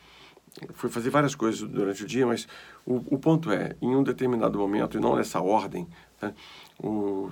fui 0.73 0.89
fazer 0.89 1.09
várias 1.09 1.35
coisas 1.35 1.61
durante 1.61 2.03
o 2.03 2.07
dia, 2.07 2.25
mas 2.25 2.47
o, 2.85 2.95
o 3.15 3.19
ponto 3.19 3.51
é, 3.51 3.75
em 3.81 3.95
um 3.95 4.03
determinado 4.03 4.57
momento, 4.57 4.97
e 4.97 5.01
não 5.01 5.15
nessa 5.15 5.41
ordem, 5.41 5.87
né, 6.21 6.33
o, 6.81 7.29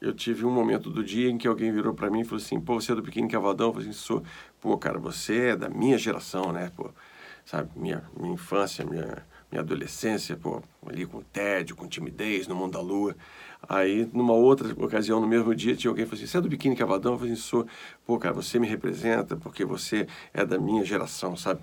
eu 0.00 0.12
tive 0.12 0.44
um 0.44 0.50
momento 0.50 0.90
do 0.90 1.02
dia 1.02 1.30
em 1.30 1.38
que 1.38 1.48
alguém 1.48 1.72
virou 1.72 1.94
para 1.94 2.10
mim 2.10 2.20
e 2.20 2.24
falou 2.24 2.42
assim, 2.42 2.60
pô, 2.60 2.80
você 2.80 2.92
é 2.92 2.94
do 2.94 3.02
Pequeno 3.02 3.28
Cavaldão? 3.28 3.68
Eu 3.68 3.72
falei 3.74 3.88
assim, 3.88 3.98
sou. 3.98 4.22
Pô, 4.60 4.76
cara, 4.76 4.98
você 4.98 5.48
é 5.48 5.56
da 5.56 5.68
minha 5.68 5.98
geração, 5.98 6.52
né? 6.52 6.70
Pô, 6.76 6.90
sabe, 7.44 7.70
minha, 7.76 8.04
minha 8.18 8.34
infância, 8.34 8.84
minha 8.84 9.24
minha 9.50 9.60
adolescência, 9.60 10.36
pô, 10.36 10.62
ali 10.86 11.06
com 11.06 11.20
tédio, 11.22 11.76
com 11.76 11.86
timidez, 11.86 12.46
no 12.46 12.54
mundo 12.54 12.72
da 12.72 12.80
lua. 12.80 13.16
Aí, 13.68 14.08
numa 14.12 14.32
outra 14.32 14.72
ocasião, 14.84 15.20
no 15.20 15.26
mesmo 15.26 15.54
dia, 15.54 15.76
tinha 15.76 15.90
alguém 15.90 16.04
que 16.04 16.10
falou 16.10 16.22
assim, 16.22 16.30
você 16.30 16.38
é 16.38 16.40
do 16.40 16.48
Biquíni 16.48 16.76
Cavadão? 16.76 17.12
Eu 17.12 17.18
falei 17.18 17.32
assim, 17.32 17.42
sou. 17.42 17.66
Pô, 18.04 18.18
cara, 18.18 18.34
você 18.34 18.58
me 18.58 18.66
representa 18.66 19.36
porque 19.36 19.64
você 19.64 20.06
é 20.32 20.44
da 20.44 20.58
minha 20.58 20.84
geração, 20.84 21.36
sabe? 21.36 21.60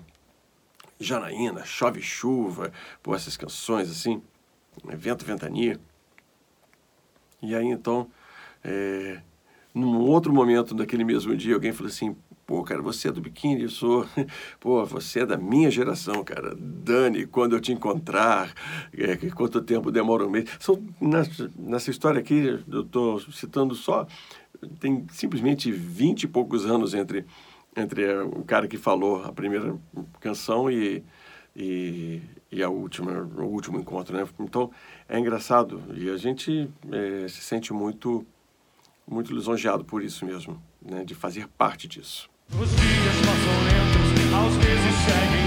Janaína, 0.98 1.64
Chove 1.64 2.00
Chuva, 2.00 2.72
pô, 3.02 3.14
essas 3.14 3.36
canções 3.36 3.90
assim, 3.90 4.22
Vento 4.84 5.24
Ventania. 5.24 5.78
E 7.42 7.54
aí, 7.54 7.66
então, 7.66 8.08
é, 8.64 9.20
num 9.74 10.00
outro 10.00 10.32
momento, 10.32 10.74
naquele 10.74 11.04
mesmo 11.04 11.36
dia, 11.36 11.54
alguém 11.54 11.72
falou 11.72 11.88
assim, 11.90 12.16
Pô, 12.46 12.62
cara, 12.62 12.82
você 12.82 13.08
é 13.08 13.12
do 13.12 13.22
biquíni, 13.22 13.62
eu 13.62 13.70
sou. 13.70 14.06
Pô, 14.60 14.84
você 14.84 15.20
é 15.20 15.26
da 15.26 15.36
minha 15.36 15.70
geração, 15.70 16.22
cara. 16.22 16.54
Dani, 16.54 17.26
quando 17.26 17.56
eu 17.56 17.60
te 17.60 17.72
encontrar, 17.72 18.52
é, 18.92 19.16
quanto 19.30 19.62
tempo 19.62 19.90
demora 19.90 20.26
um 20.26 20.30
mês. 20.30 20.50
São, 20.60 20.82
nessa, 21.00 21.50
nessa 21.56 21.90
história 21.90 22.20
aqui, 22.20 22.62
eu 22.70 22.82
estou 22.82 23.18
citando 23.32 23.74
só. 23.74 24.06
Tem 24.78 25.06
simplesmente 25.10 25.72
vinte 25.72 26.24
e 26.24 26.28
poucos 26.28 26.66
anos 26.66 26.92
entre, 26.92 27.24
entre 27.74 28.12
o 28.22 28.44
cara 28.44 28.68
que 28.68 28.76
falou 28.76 29.24
a 29.24 29.32
primeira 29.32 29.74
canção 30.20 30.70
e, 30.70 31.02
e, 31.56 32.20
e 32.52 32.62
a 32.62 32.68
última, 32.68 33.22
o 33.22 33.46
último 33.46 33.78
encontro, 33.78 34.14
né? 34.14 34.28
Então, 34.38 34.70
é 35.08 35.18
engraçado 35.18 35.80
e 35.94 36.10
a 36.10 36.16
gente 36.18 36.68
é, 36.92 37.26
se 37.26 37.40
sente 37.40 37.72
muito, 37.72 38.26
muito 39.06 39.32
lisonjeado 39.34 39.84
por 39.84 40.02
isso 40.02 40.24
mesmo, 40.24 40.62
né? 40.82 41.04
De 41.04 41.14
fazer 41.14 41.48
parte 41.48 41.86
disso. 41.86 42.28
Os 42.50 42.70
dias 42.70 43.16
passam 43.24 43.64
lentos, 43.64 44.14
seguem 45.04 45.43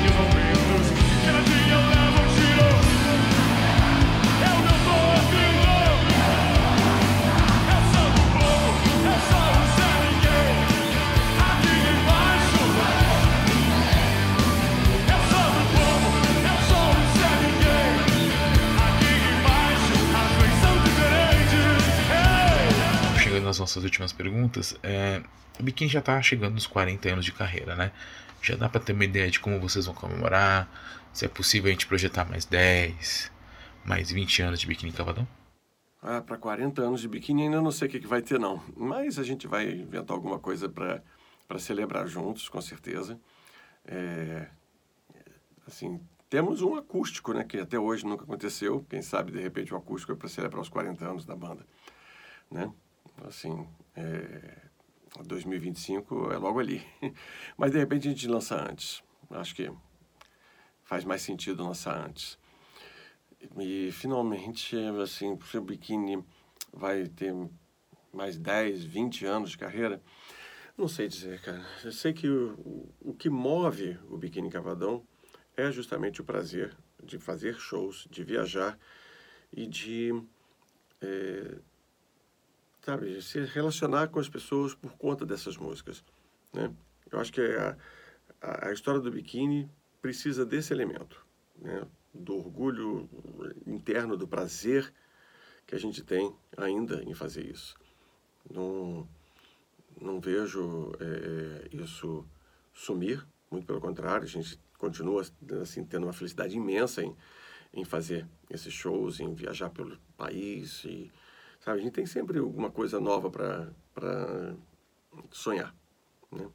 nossas 23.68 23.84
últimas 23.84 24.14
perguntas, 24.14 24.78
é, 24.82 25.22
o 25.60 25.64
Biquíni 25.64 25.90
já 25.90 26.02
tá 26.02 26.22
chegando 26.22 26.54
nos 26.54 26.66
40 26.66 27.10
anos 27.10 27.26
de 27.26 27.34
carreira, 27.34 27.76
né? 27.76 27.92
Já 28.42 28.56
dá 28.56 28.70
para 28.70 28.80
ter 28.80 28.94
uma 28.94 29.04
ideia 29.04 29.30
de 29.30 29.42
como 29.42 29.60
vocês 29.60 29.86
vão 29.86 29.94
comemorar, 29.94 30.70
se 31.12 31.26
é 31.26 31.28
possível 31.28 31.68
a 31.68 31.72
gente 31.72 31.86
projetar 31.86 32.24
mais 32.24 32.46
10, 32.46 33.30
mais 33.84 34.10
20 34.10 34.42
anos 34.42 34.62
de 34.62 34.68
Biquíni 34.68 34.94
Cavadão? 34.94 35.28
Ah, 36.02 36.22
para 36.22 36.38
40 36.38 36.82
anos 36.82 37.02
de 37.02 37.10
biquíni 37.10 37.44
ainda 37.44 37.60
não 37.60 37.72
sei 37.72 37.88
o 37.88 37.92
que, 37.92 38.00
que 38.00 38.08
vai 38.08 38.22
ter, 38.22 38.40
não. 38.40 38.64
Mas 38.78 39.20
a 39.20 39.24
gente 39.24 39.48
vai 39.48 39.70
inventar 39.70 40.16
alguma 40.16 40.40
coisa 40.40 40.70
para 40.70 41.60
celebrar 41.60 42.08
juntos, 42.08 42.48
com 42.48 42.62
certeza. 42.62 43.20
É, 43.84 44.48
assim, 45.66 46.00
temos 46.30 46.62
um 46.62 46.76
acústico, 46.76 47.34
né? 47.34 47.44
Que 47.44 47.58
até 47.58 47.78
hoje 47.78 48.06
nunca 48.06 48.24
aconteceu. 48.24 48.86
Quem 48.88 49.02
sabe, 49.02 49.32
de 49.32 49.42
repente, 49.42 49.74
o 49.74 49.78
acústico 49.78 50.14
é 50.14 50.16
para 50.16 50.30
celebrar 50.30 50.62
os 50.62 50.70
40 50.70 51.04
anos 51.04 51.26
da 51.26 51.36
banda, 51.36 51.66
né? 52.50 52.72
Assim, 53.26 53.68
é, 53.96 54.62
2025 55.26 56.32
é 56.32 56.38
logo 56.38 56.60
ali. 56.60 56.86
Mas, 57.58 57.72
de 57.72 57.80
repente, 57.80 58.08
a 58.08 58.12
gente 58.12 58.28
lança 58.28 58.56
antes. 58.56 59.04
Acho 59.30 59.56
que 59.56 59.72
faz 60.84 61.04
mais 61.04 61.22
sentido 61.22 61.64
lançar 61.64 61.98
antes. 62.06 62.38
E 63.60 63.92
finalmente, 63.92 64.76
assim, 65.04 65.34
o 65.34 65.42
seu 65.46 65.62
biquíni 65.62 66.24
vai 66.74 67.08
ter 67.08 67.34
mais 68.14 68.38
10, 68.38 68.84
20 68.84 69.26
anos 69.26 69.52
de 69.52 69.58
carreira. 69.58 70.02
Não 70.78 70.88
sei 70.88 71.08
dizer, 71.08 71.42
cara. 71.42 71.66
Eu 71.84 71.92
sei 71.92 72.14
que 72.14 72.28
o, 72.28 72.88
o, 73.02 73.14
que 73.14 73.30
move 73.30 73.98
o 74.10 74.18
Biquíni 74.18 74.50
Cavadão 74.50 75.04
é 75.56 75.72
justamente 75.72 76.22
o 76.22 76.24
prazer 76.24 76.76
de 77.04 77.18
fazer 77.18 77.56
shows, 77.56 78.08
de 78.10 78.24
viajar 78.24 78.78
e 79.52 79.66
de, 79.66 80.12
é, 81.02 81.58
sabe, 82.88 83.22
se 83.22 83.42
relacionar 83.42 84.08
com 84.08 84.18
as 84.18 84.30
pessoas 84.30 84.74
por 84.74 84.94
conta 84.94 85.26
dessas 85.26 85.58
músicas, 85.58 86.02
né? 86.54 86.74
Eu 87.12 87.20
acho 87.20 87.34
que 87.34 87.42
a, 87.42 87.78
a, 88.42 88.70
a 88.70 88.72
história 88.72 89.02
do 89.02 89.12
biquíni 89.12 89.70
precisa 90.02 90.46
desse 90.46 90.72
elemento, 90.72 91.26
né? 91.58 91.86
do 92.14 92.38
orgulho 92.38 93.10
interno, 93.66 94.16
do 94.16 94.26
prazer 94.26 94.94
que 95.66 95.76
a 95.76 95.78
gente 95.78 96.02
tem 96.02 96.34
ainda 96.56 97.04
em 97.04 97.14
fazer 97.14 97.46
isso. 97.46 97.76
Não, 98.50 99.06
não 100.00 100.22
vejo 100.22 100.94
é, 101.02 101.68
isso 101.76 102.26
sumir, 102.74 103.28
muito 103.52 103.68
pelo 103.68 103.82
contrário, 103.82 104.24
a 104.24 104.30
gente 104.30 104.58
continua 104.78 105.26
assim 105.62 105.84
tendo 105.84 106.06
uma 106.06 106.14
felicidade 106.14 106.56
imensa 106.56 107.04
em, 107.04 107.14
em 107.74 107.84
fazer 107.84 108.26
esses 108.50 108.74
shows, 108.74 109.20
em 109.20 109.34
viajar 109.34 109.70
pelo 109.72 109.98
país 110.16 110.86
e 110.86 111.12
sabe, 111.68 111.80
a 111.80 111.84
gente 111.84 111.94
tem 111.94 112.06
sempre 112.06 112.40
alguma 112.40 112.72
coisa 112.72 112.98
nova 112.98 113.30
para 113.30 114.56
sonhar, 115.30 115.76
né? 116.32 116.48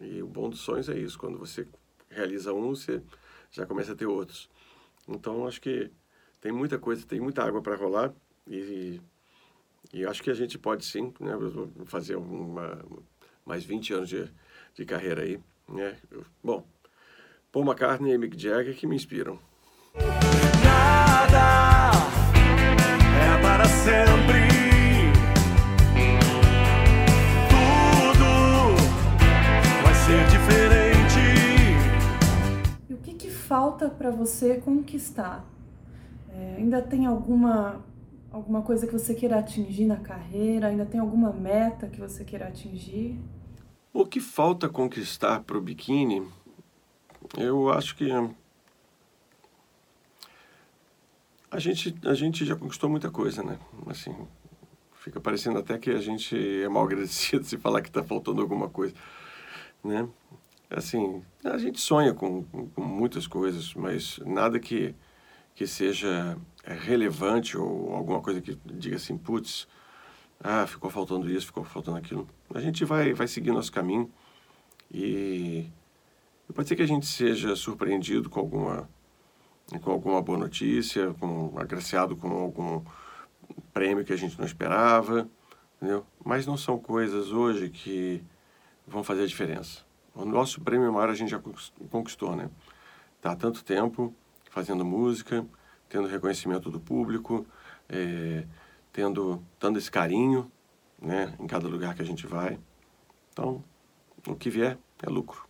E 0.00 0.22
o 0.22 0.26
bom 0.28 0.48
dos 0.48 0.60
sonhos 0.60 0.88
é 0.88 0.96
isso, 0.96 1.18
quando 1.18 1.38
você 1.38 1.66
realiza 2.08 2.54
um, 2.54 2.70
você 2.70 3.02
já 3.50 3.66
começa 3.66 3.92
a 3.92 3.96
ter 3.96 4.06
outros. 4.06 4.48
Então, 5.08 5.46
acho 5.46 5.60
que 5.60 5.90
tem 6.40 6.52
muita 6.52 6.78
coisa, 6.78 7.04
tem 7.04 7.20
muita 7.20 7.42
água 7.42 7.60
para 7.60 7.74
rolar 7.74 8.14
e, 8.46 9.00
e 9.92 10.06
acho 10.06 10.22
que 10.22 10.30
a 10.30 10.34
gente 10.34 10.56
pode 10.56 10.84
sim 10.84 11.12
né, 11.18 11.32
fazer 11.86 12.14
uma, 12.14 12.80
mais 13.44 13.64
20 13.64 13.92
anos 13.92 14.08
de, 14.08 14.32
de 14.74 14.84
carreira 14.84 15.22
aí. 15.22 15.40
Né? 15.68 15.96
Bom, 16.42 16.64
Paul 17.50 17.64
McCartney 17.66 18.12
e 18.12 18.18
Mick 18.18 18.40
Jagger 18.40 18.76
que 18.76 18.86
me 18.86 18.94
inspiram. 18.94 19.38
Nada 20.62 21.90
é 23.18 23.42
para 23.42 23.64
sempre. 23.64 24.49
Falta 33.50 33.90
para 33.90 34.12
você 34.12 34.60
conquistar? 34.60 35.44
É, 36.28 36.54
ainda 36.58 36.80
tem 36.80 37.04
alguma, 37.04 37.84
alguma 38.30 38.62
coisa 38.62 38.86
que 38.86 38.92
você 38.92 39.12
queira 39.12 39.40
atingir 39.40 39.86
na 39.86 39.96
carreira? 39.96 40.68
Ainda 40.68 40.86
tem 40.86 41.00
alguma 41.00 41.32
meta 41.32 41.88
que 41.88 41.98
você 41.98 42.24
queira 42.24 42.46
atingir? 42.46 43.18
O 43.92 44.06
que 44.06 44.20
falta 44.20 44.68
conquistar 44.68 45.40
para 45.40 45.58
o 45.58 45.60
biquíni, 45.60 46.24
eu 47.36 47.72
acho 47.72 47.96
que 47.96 48.08
a 51.50 51.58
gente, 51.58 51.92
a 52.04 52.14
gente 52.14 52.44
já 52.44 52.54
conquistou 52.54 52.88
muita 52.88 53.10
coisa, 53.10 53.42
né? 53.42 53.58
Assim, 53.88 54.14
fica 54.94 55.20
parecendo 55.20 55.58
até 55.58 55.76
que 55.76 55.90
a 55.90 56.00
gente 56.00 56.36
é 56.62 56.68
mal 56.68 56.84
agradecido 56.84 57.42
se 57.42 57.58
falar 57.58 57.82
que 57.82 57.88
está 57.88 58.04
faltando 58.04 58.40
alguma 58.40 58.68
coisa, 58.68 58.94
né? 59.82 60.08
Assim, 60.70 61.22
a 61.44 61.58
gente 61.58 61.80
sonha 61.80 62.14
com, 62.14 62.44
com 62.44 62.80
muitas 62.80 63.26
coisas, 63.26 63.74
mas 63.74 64.18
nada 64.24 64.60
que, 64.60 64.94
que 65.54 65.66
seja 65.66 66.38
relevante 66.64 67.58
ou 67.58 67.92
alguma 67.92 68.20
coisa 68.20 68.40
que 68.40 68.56
diga 68.64 68.94
assim, 68.94 69.18
putz, 69.18 69.66
ah, 70.38 70.66
ficou 70.68 70.88
faltando 70.88 71.28
isso, 71.28 71.46
ficou 71.46 71.64
faltando 71.64 71.98
aquilo. 71.98 72.28
A 72.54 72.60
gente 72.60 72.84
vai, 72.84 73.12
vai 73.12 73.26
seguir 73.26 73.50
nosso 73.50 73.72
caminho 73.72 74.08
e 74.92 75.66
pode 76.54 76.68
ser 76.68 76.76
que 76.76 76.82
a 76.82 76.86
gente 76.86 77.06
seja 77.06 77.56
surpreendido 77.56 78.30
com 78.30 78.40
alguma 78.40 78.88
com 79.82 79.92
alguma 79.92 80.20
boa 80.20 80.36
notícia, 80.36 81.14
com 81.14 81.56
agraciado 81.56 82.16
com 82.16 82.28
algum 82.28 82.82
prêmio 83.72 84.04
que 84.04 84.12
a 84.12 84.16
gente 84.16 84.36
não 84.36 84.44
esperava, 84.44 85.28
entendeu? 85.76 86.04
Mas 86.24 86.44
não 86.44 86.56
são 86.56 86.76
coisas 86.76 87.30
hoje 87.30 87.70
que 87.70 88.20
vão 88.84 89.04
fazer 89.04 89.22
a 89.22 89.26
diferença. 89.26 89.84
O 90.20 90.26
nosso 90.26 90.60
prêmio 90.60 90.92
maior 90.92 91.08
a 91.08 91.14
gente 91.14 91.30
já 91.30 91.40
conquistou, 91.90 92.36
né? 92.36 92.50
Tá 93.22 93.32
há 93.32 93.36
tanto 93.36 93.64
tempo 93.64 94.14
fazendo 94.50 94.84
música, 94.84 95.46
tendo 95.88 96.06
reconhecimento 96.06 96.70
do 96.70 96.78
público, 96.78 97.46
é, 97.88 98.44
tendo, 98.92 99.42
dando 99.58 99.78
esse 99.78 99.90
carinho, 99.90 100.52
né? 101.00 101.34
Em 101.40 101.46
cada 101.46 101.66
lugar 101.66 101.94
que 101.94 102.02
a 102.02 102.04
gente 102.04 102.26
vai. 102.26 102.58
Então, 103.32 103.64
o 104.26 104.34
que 104.34 104.50
vier 104.50 104.76
é 105.02 105.08
lucro. 105.08 105.48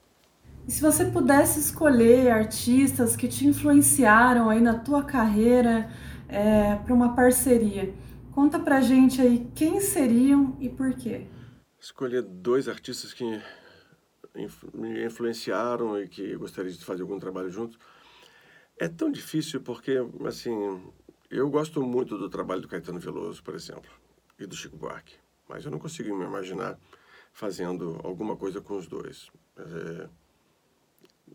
E 0.69 0.71
se 0.71 0.81
você 0.81 1.05
pudesse 1.07 1.59
escolher 1.59 2.31
artistas 2.31 3.17
que 3.17 3.27
te 3.27 3.47
influenciaram 3.47 4.49
aí 4.49 4.61
na 4.61 4.79
tua 4.79 5.03
carreira 5.03 5.91
é, 6.29 6.77
para 6.77 6.95
uma 6.95 7.13
parceria, 7.17 7.93
conta 8.31 8.57
pra 8.57 8.81
gente 8.81 9.21
aí 9.21 9.51
quem 9.53 9.81
seriam 9.81 10.57
e 10.61 10.69
por 10.69 10.95
quê. 10.95 11.27
Escolher 11.81 12.23
dois 12.23 12.69
artistas 12.69 13.13
que 13.13 13.41
me 14.75 15.05
influenciaram 15.05 16.01
e 16.01 16.09
que 16.09 16.37
gostaria 16.37 16.71
de 16.71 16.85
fazer 16.85 17.03
algum 17.03 17.19
trabalho 17.19 17.51
juntos. 17.51 17.79
É 18.77 18.89
tão 18.89 19.11
difícil 19.11 19.61
porque, 19.61 19.97
assim, 20.27 20.53
eu 21.31 21.49
gosto 21.51 21.83
muito 21.83 22.17
do 22.17 22.31
trabalho 22.31 22.63
do 22.63 22.69
Caetano 22.69 22.99
Veloso, 22.99 23.43
por 23.43 23.55
exemplo, 23.55 23.91
e 24.39 24.47
do 24.47 24.57
Chico 24.57 24.77
Buarque, 24.77 25.15
mas 25.49 25.65
eu 25.65 25.71
não 25.71 25.79
consigo 25.79 26.17
me 26.17 26.25
imaginar 26.25 26.79
fazendo 27.33 28.01
alguma 28.03 28.37
coisa 28.37 28.61
com 28.61 28.77
os 28.77 28.87
dois. 28.87 29.31
É, 29.57 30.09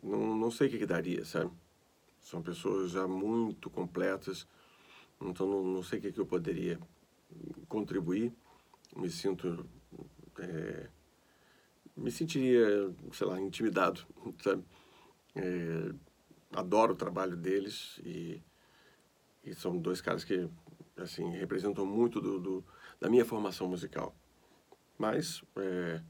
não, 0.01 0.35
não 0.35 0.51
sei 0.51 0.67
o 0.67 0.71
que, 0.71 0.79
que 0.79 0.85
daria, 0.85 1.23
sabe? 1.25 1.51
São 2.19 2.41
pessoas 2.41 2.91
já 2.91 3.07
muito 3.07 3.69
completas, 3.69 4.47
então 5.21 5.47
não, 5.47 5.63
não 5.63 5.83
sei 5.83 5.99
o 5.99 6.01
que, 6.01 6.11
que 6.11 6.19
eu 6.19 6.25
poderia 6.25 6.79
contribuir. 7.67 8.33
Me 8.95 9.09
sinto. 9.09 9.65
É, 10.39 10.89
me 11.95 12.11
sentiria, 12.11 12.93
sei 13.13 13.27
lá, 13.27 13.39
intimidado, 13.39 14.05
sabe? 14.43 14.63
É, 15.35 15.93
adoro 16.53 16.93
o 16.93 16.97
trabalho 16.97 17.35
deles 17.35 17.99
e, 18.03 18.41
e 19.43 19.53
são 19.53 19.77
dois 19.77 20.01
caras 20.01 20.23
que 20.23 20.49
assim 20.97 21.29
representam 21.31 21.85
muito 21.85 22.21
do, 22.21 22.39
do 22.39 22.65
da 22.99 23.09
minha 23.09 23.25
formação 23.25 23.67
musical. 23.67 24.15
Mas 24.97 25.43
é, 25.57 26.01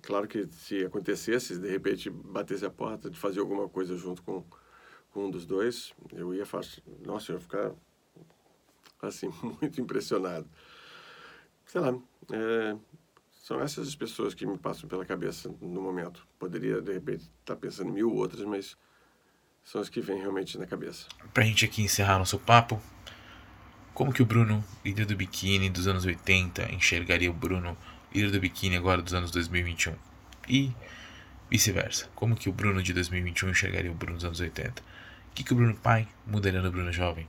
claro 0.00 0.28
que 0.28 0.46
se 0.46 0.84
acontecesse, 0.84 1.58
de 1.58 1.68
repente 1.68 2.08
batesse 2.08 2.64
a 2.64 2.70
porta 2.70 3.10
de 3.10 3.18
fazer 3.18 3.40
alguma 3.40 3.68
coisa 3.68 3.96
junto 3.96 4.22
com, 4.22 4.44
com 5.10 5.26
um 5.26 5.30
dos 5.30 5.44
dois, 5.44 5.92
eu 6.12 6.32
ia 6.34 6.44
nossa, 7.04 7.32
eu 7.32 7.36
ia 7.36 7.40
ficar 7.40 7.74
assim 9.00 9.28
muito 9.60 9.80
impressionado. 9.80 10.48
Sei 11.66 11.80
lá, 11.80 11.98
é, 12.32 12.76
são 13.42 13.60
essas 13.60 13.88
as 13.88 13.96
pessoas 13.96 14.34
que 14.34 14.46
me 14.46 14.56
passam 14.56 14.88
pela 14.88 15.04
cabeça 15.04 15.52
no 15.60 15.82
momento. 15.82 16.24
Poderia, 16.38 16.80
de 16.80 16.92
repente, 16.92 17.28
estar 17.40 17.56
pensando 17.56 17.90
em 17.90 17.94
mil 17.94 18.14
outras, 18.14 18.46
mas 18.46 18.76
são 19.64 19.80
as 19.80 19.88
que 19.88 20.00
vêm 20.00 20.18
realmente 20.18 20.56
na 20.56 20.64
cabeça. 20.64 21.08
Pra 21.34 21.42
gente 21.42 21.64
aqui 21.64 21.82
encerrar 21.82 22.18
nosso 22.18 22.38
papo, 22.38 22.80
como 23.92 24.12
que 24.12 24.22
o 24.22 24.24
Bruno, 24.24 24.64
líder 24.84 25.06
do 25.06 25.16
biquíni 25.16 25.68
dos 25.68 25.88
anos 25.88 26.04
80, 26.04 26.72
enxergaria 26.72 27.28
o 27.28 27.34
Bruno, 27.34 27.76
líder 28.14 28.30
do 28.30 28.38
biquíni 28.38 28.76
agora 28.76 29.02
dos 29.02 29.12
anos 29.12 29.32
2021? 29.32 29.96
E 30.48 30.72
vice-versa. 31.50 32.08
Como 32.14 32.36
que 32.36 32.48
o 32.48 32.52
Bruno 32.52 32.80
de 32.80 32.92
2021 32.92 33.50
enxergaria 33.50 33.90
o 33.90 33.94
Bruno 33.94 34.14
dos 34.14 34.24
anos 34.24 34.38
80? 34.38 34.80
O 34.80 35.34
que, 35.34 35.42
que 35.42 35.52
o 35.52 35.56
Bruno 35.56 35.74
pai 35.74 36.06
mudaria 36.24 36.62
no 36.62 36.70
Bruno 36.70 36.92
jovem? 36.92 37.26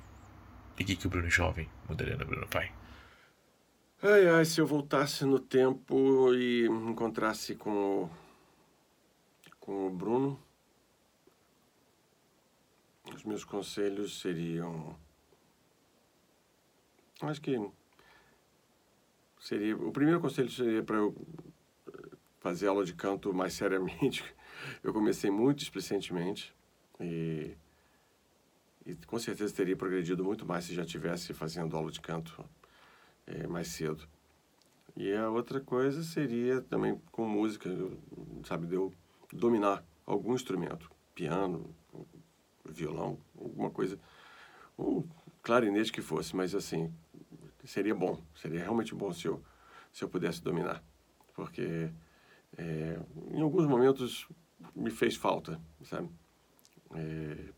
E 0.78 0.84
o 0.84 0.86
que, 0.86 0.96
que 0.96 1.08
o 1.08 1.10
Bruno 1.10 1.30
jovem 1.30 1.68
mudaria 1.90 2.16
no 2.16 2.26
Bruno 2.26 2.48
pai? 2.48 2.72
Ai, 4.06 4.28
ai, 4.28 4.44
se 4.44 4.60
eu 4.60 4.68
voltasse 4.68 5.24
no 5.24 5.40
tempo 5.40 6.34
e 6.34 6.66
encontrasse 6.68 7.56
com 7.56 8.04
o, 8.04 8.10
com 9.62 9.88
o 9.88 9.90
Bruno, 9.90 10.38
os 13.16 13.24
meus 13.24 13.46
conselhos 13.46 14.20
seriam. 14.20 14.94
Acho 17.22 17.40
que 17.40 17.58
seria. 19.40 19.78
O 19.78 19.94
primeiro 19.94 20.20
conselho 20.20 20.50
seria 20.50 20.84
para 20.84 20.98
eu 20.98 21.16
fazer 22.42 22.68
aula 22.68 22.84
de 22.84 22.94
canto 22.94 23.34
mais 23.34 23.54
seriamente. 23.56 24.22
Eu 24.84 24.92
comecei 24.92 25.32
muito 25.32 25.60
displicentemente 25.60 26.54
e, 27.00 27.56
e 28.86 28.96
com 29.08 29.18
certeza 29.18 29.56
teria 29.56 29.78
progredido 29.78 30.26
muito 30.26 30.46
mais 30.46 30.66
se 30.66 30.76
já 30.76 30.84
tivesse 30.84 31.34
fazendo 31.34 31.78
aula 31.78 31.90
de 31.90 32.02
canto 32.02 32.44
é, 33.28 33.48
mais 33.48 33.70
cedo. 33.70 34.08
E 34.96 35.12
a 35.14 35.30
outra 35.30 35.60
coisa 35.60 36.04
seria 36.04 36.62
também 36.62 37.02
com 37.12 37.28
música, 37.28 37.70
sabe, 38.46 38.68
de 38.68 38.76
eu 38.76 38.94
dominar 39.32 39.84
algum 40.06 40.36
instrumento, 40.36 40.92
piano, 41.16 41.74
violão, 42.66 43.18
alguma 43.36 43.70
coisa, 43.70 44.00
um 44.78 45.04
clarinete 45.42 45.92
que 45.92 46.02
fosse, 46.02 46.36
mas 46.36 46.54
assim, 46.54 46.94
seria 47.66 47.96
bom, 47.96 48.22
seria 48.36 48.62
realmente 48.62 48.94
bom 48.94 49.12
se 49.12 49.28
eu, 49.28 49.44
se 49.92 50.04
eu 50.04 50.10
pudesse 50.10 50.42
dominar, 50.42 50.84
porque 51.34 51.92
é, 52.58 53.00
em 53.32 53.42
alguns 53.42 53.66
momentos 53.66 54.28
me 54.76 54.92
fez 54.92 55.16
falta, 55.16 55.60
sabe? 55.84 56.10
É, 56.96 57.50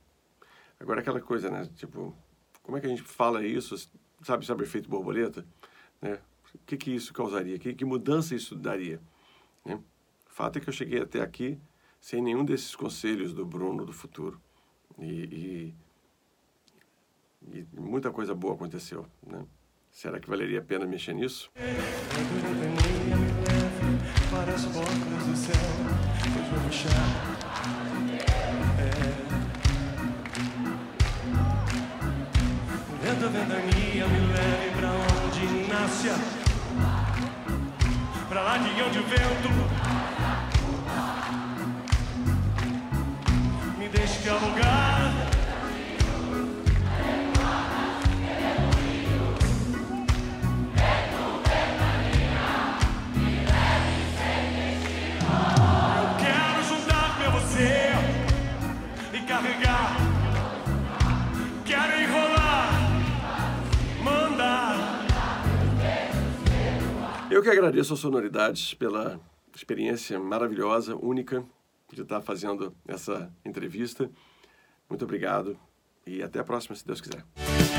agora 0.79 1.01
aquela 1.01 1.21
coisa, 1.21 1.49
né, 1.49 1.69
tipo, 1.75 2.15
como 2.63 2.77
é 2.77 2.81
que 2.81 2.87
a 2.87 2.89
gente 2.89 3.03
fala 3.03 3.45
isso 3.45 3.75
sabe, 4.21 4.45
sabe 4.45 4.63
efeito 4.63 4.89
borboleta? 4.89 5.45
Né? 6.01 6.19
O 6.53 6.59
que, 6.65 6.77
que 6.77 6.91
isso 6.91 7.13
causaria? 7.13 7.59
Que, 7.59 7.73
que 7.73 7.85
mudança 7.85 8.35
isso 8.35 8.55
daria? 8.55 9.01
Né? 9.63 9.75
O 9.75 10.33
fato 10.33 10.57
é 10.57 10.61
que 10.61 10.69
eu 10.69 10.73
cheguei 10.73 11.01
até 11.01 11.21
aqui 11.21 11.59
sem 11.99 12.21
nenhum 12.21 12.45
desses 12.45 12.75
conselhos 12.75 13.33
do 13.33 13.45
Bruno 13.45 13.85
do 13.85 13.91
futuro. 13.91 14.39
E, 14.99 15.73
e, 17.51 17.57
e 17.57 17.67
muita 17.73 18.11
coisa 18.11 18.35
boa 18.35 18.53
aconteceu. 18.53 19.07
Né? 19.25 19.45
Será 19.91 20.19
que 20.19 20.29
valeria 20.29 20.59
a 20.59 20.63
pena 20.63 20.85
mexer 20.85 21.13
nisso? 21.13 21.51
Para 24.29 24.53
as 24.53 24.65
portas 24.65 25.25
do 25.25 25.35
céu, 25.35 25.55
Vento, 33.01 33.29
ventania, 33.29 33.94
me 33.94 33.94
leve 33.94 33.94
pra 33.94 33.94
nasce 36.05 36.45
Pra 38.29 38.41
lá 38.41 38.57
de 38.57 38.81
onde 38.81 38.99
o 38.99 39.03
vento 39.03 39.49
Me 43.77 43.87
deixe 43.89 44.19
dialogar 44.21 44.84
Eu 44.84 44.84
Eu 67.35 67.43
que 67.43 67.49
agradeço 67.49 67.93
a 67.93 67.97
Sonoridades 67.97 68.73
pela 68.73 69.19
experiência 69.53 70.17
maravilhosa, 70.17 70.95
única, 70.95 71.43
de 71.91 72.01
estar 72.01 72.21
fazendo 72.21 72.73
essa 72.87 73.29
entrevista. 73.43 74.09
Muito 74.89 75.03
obrigado 75.03 75.59
e 76.07 76.23
até 76.23 76.39
a 76.39 76.45
próxima, 76.45 76.73
se 76.77 76.87
Deus 76.87 77.01
quiser. 77.01 77.25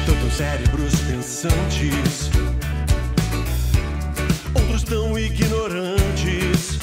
Tantos 0.05 0.35
cérebros 0.35 1.01
pensantes, 1.09 2.31
outros 4.55 4.83
tão 4.83 5.19
ignorantes, 5.19 6.79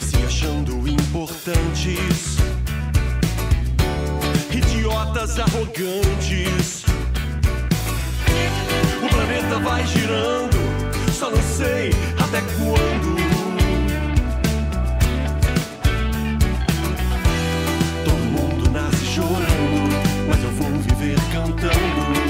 se 0.00 0.16
achando 0.24 0.88
importantes, 0.88 2.38
idiotas 4.50 5.38
arrogantes 5.38 6.93
planeta 9.14 9.58
vai 9.60 9.86
girando, 9.86 10.56
só 11.12 11.30
não 11.30 11.42
sei 11.42 11.90
até 12.18 12.40
quando. 12.56 13.14
Todo 18.04 18.24
mundo 18.32 18.70
nasce 18.70 19.06
chorando, 19.06 20.26
mas 20.28 20.42
eu 20.42 20.50
vou 20.50 20.70
viver 20.80 21.16
cantando. 21.32 22.23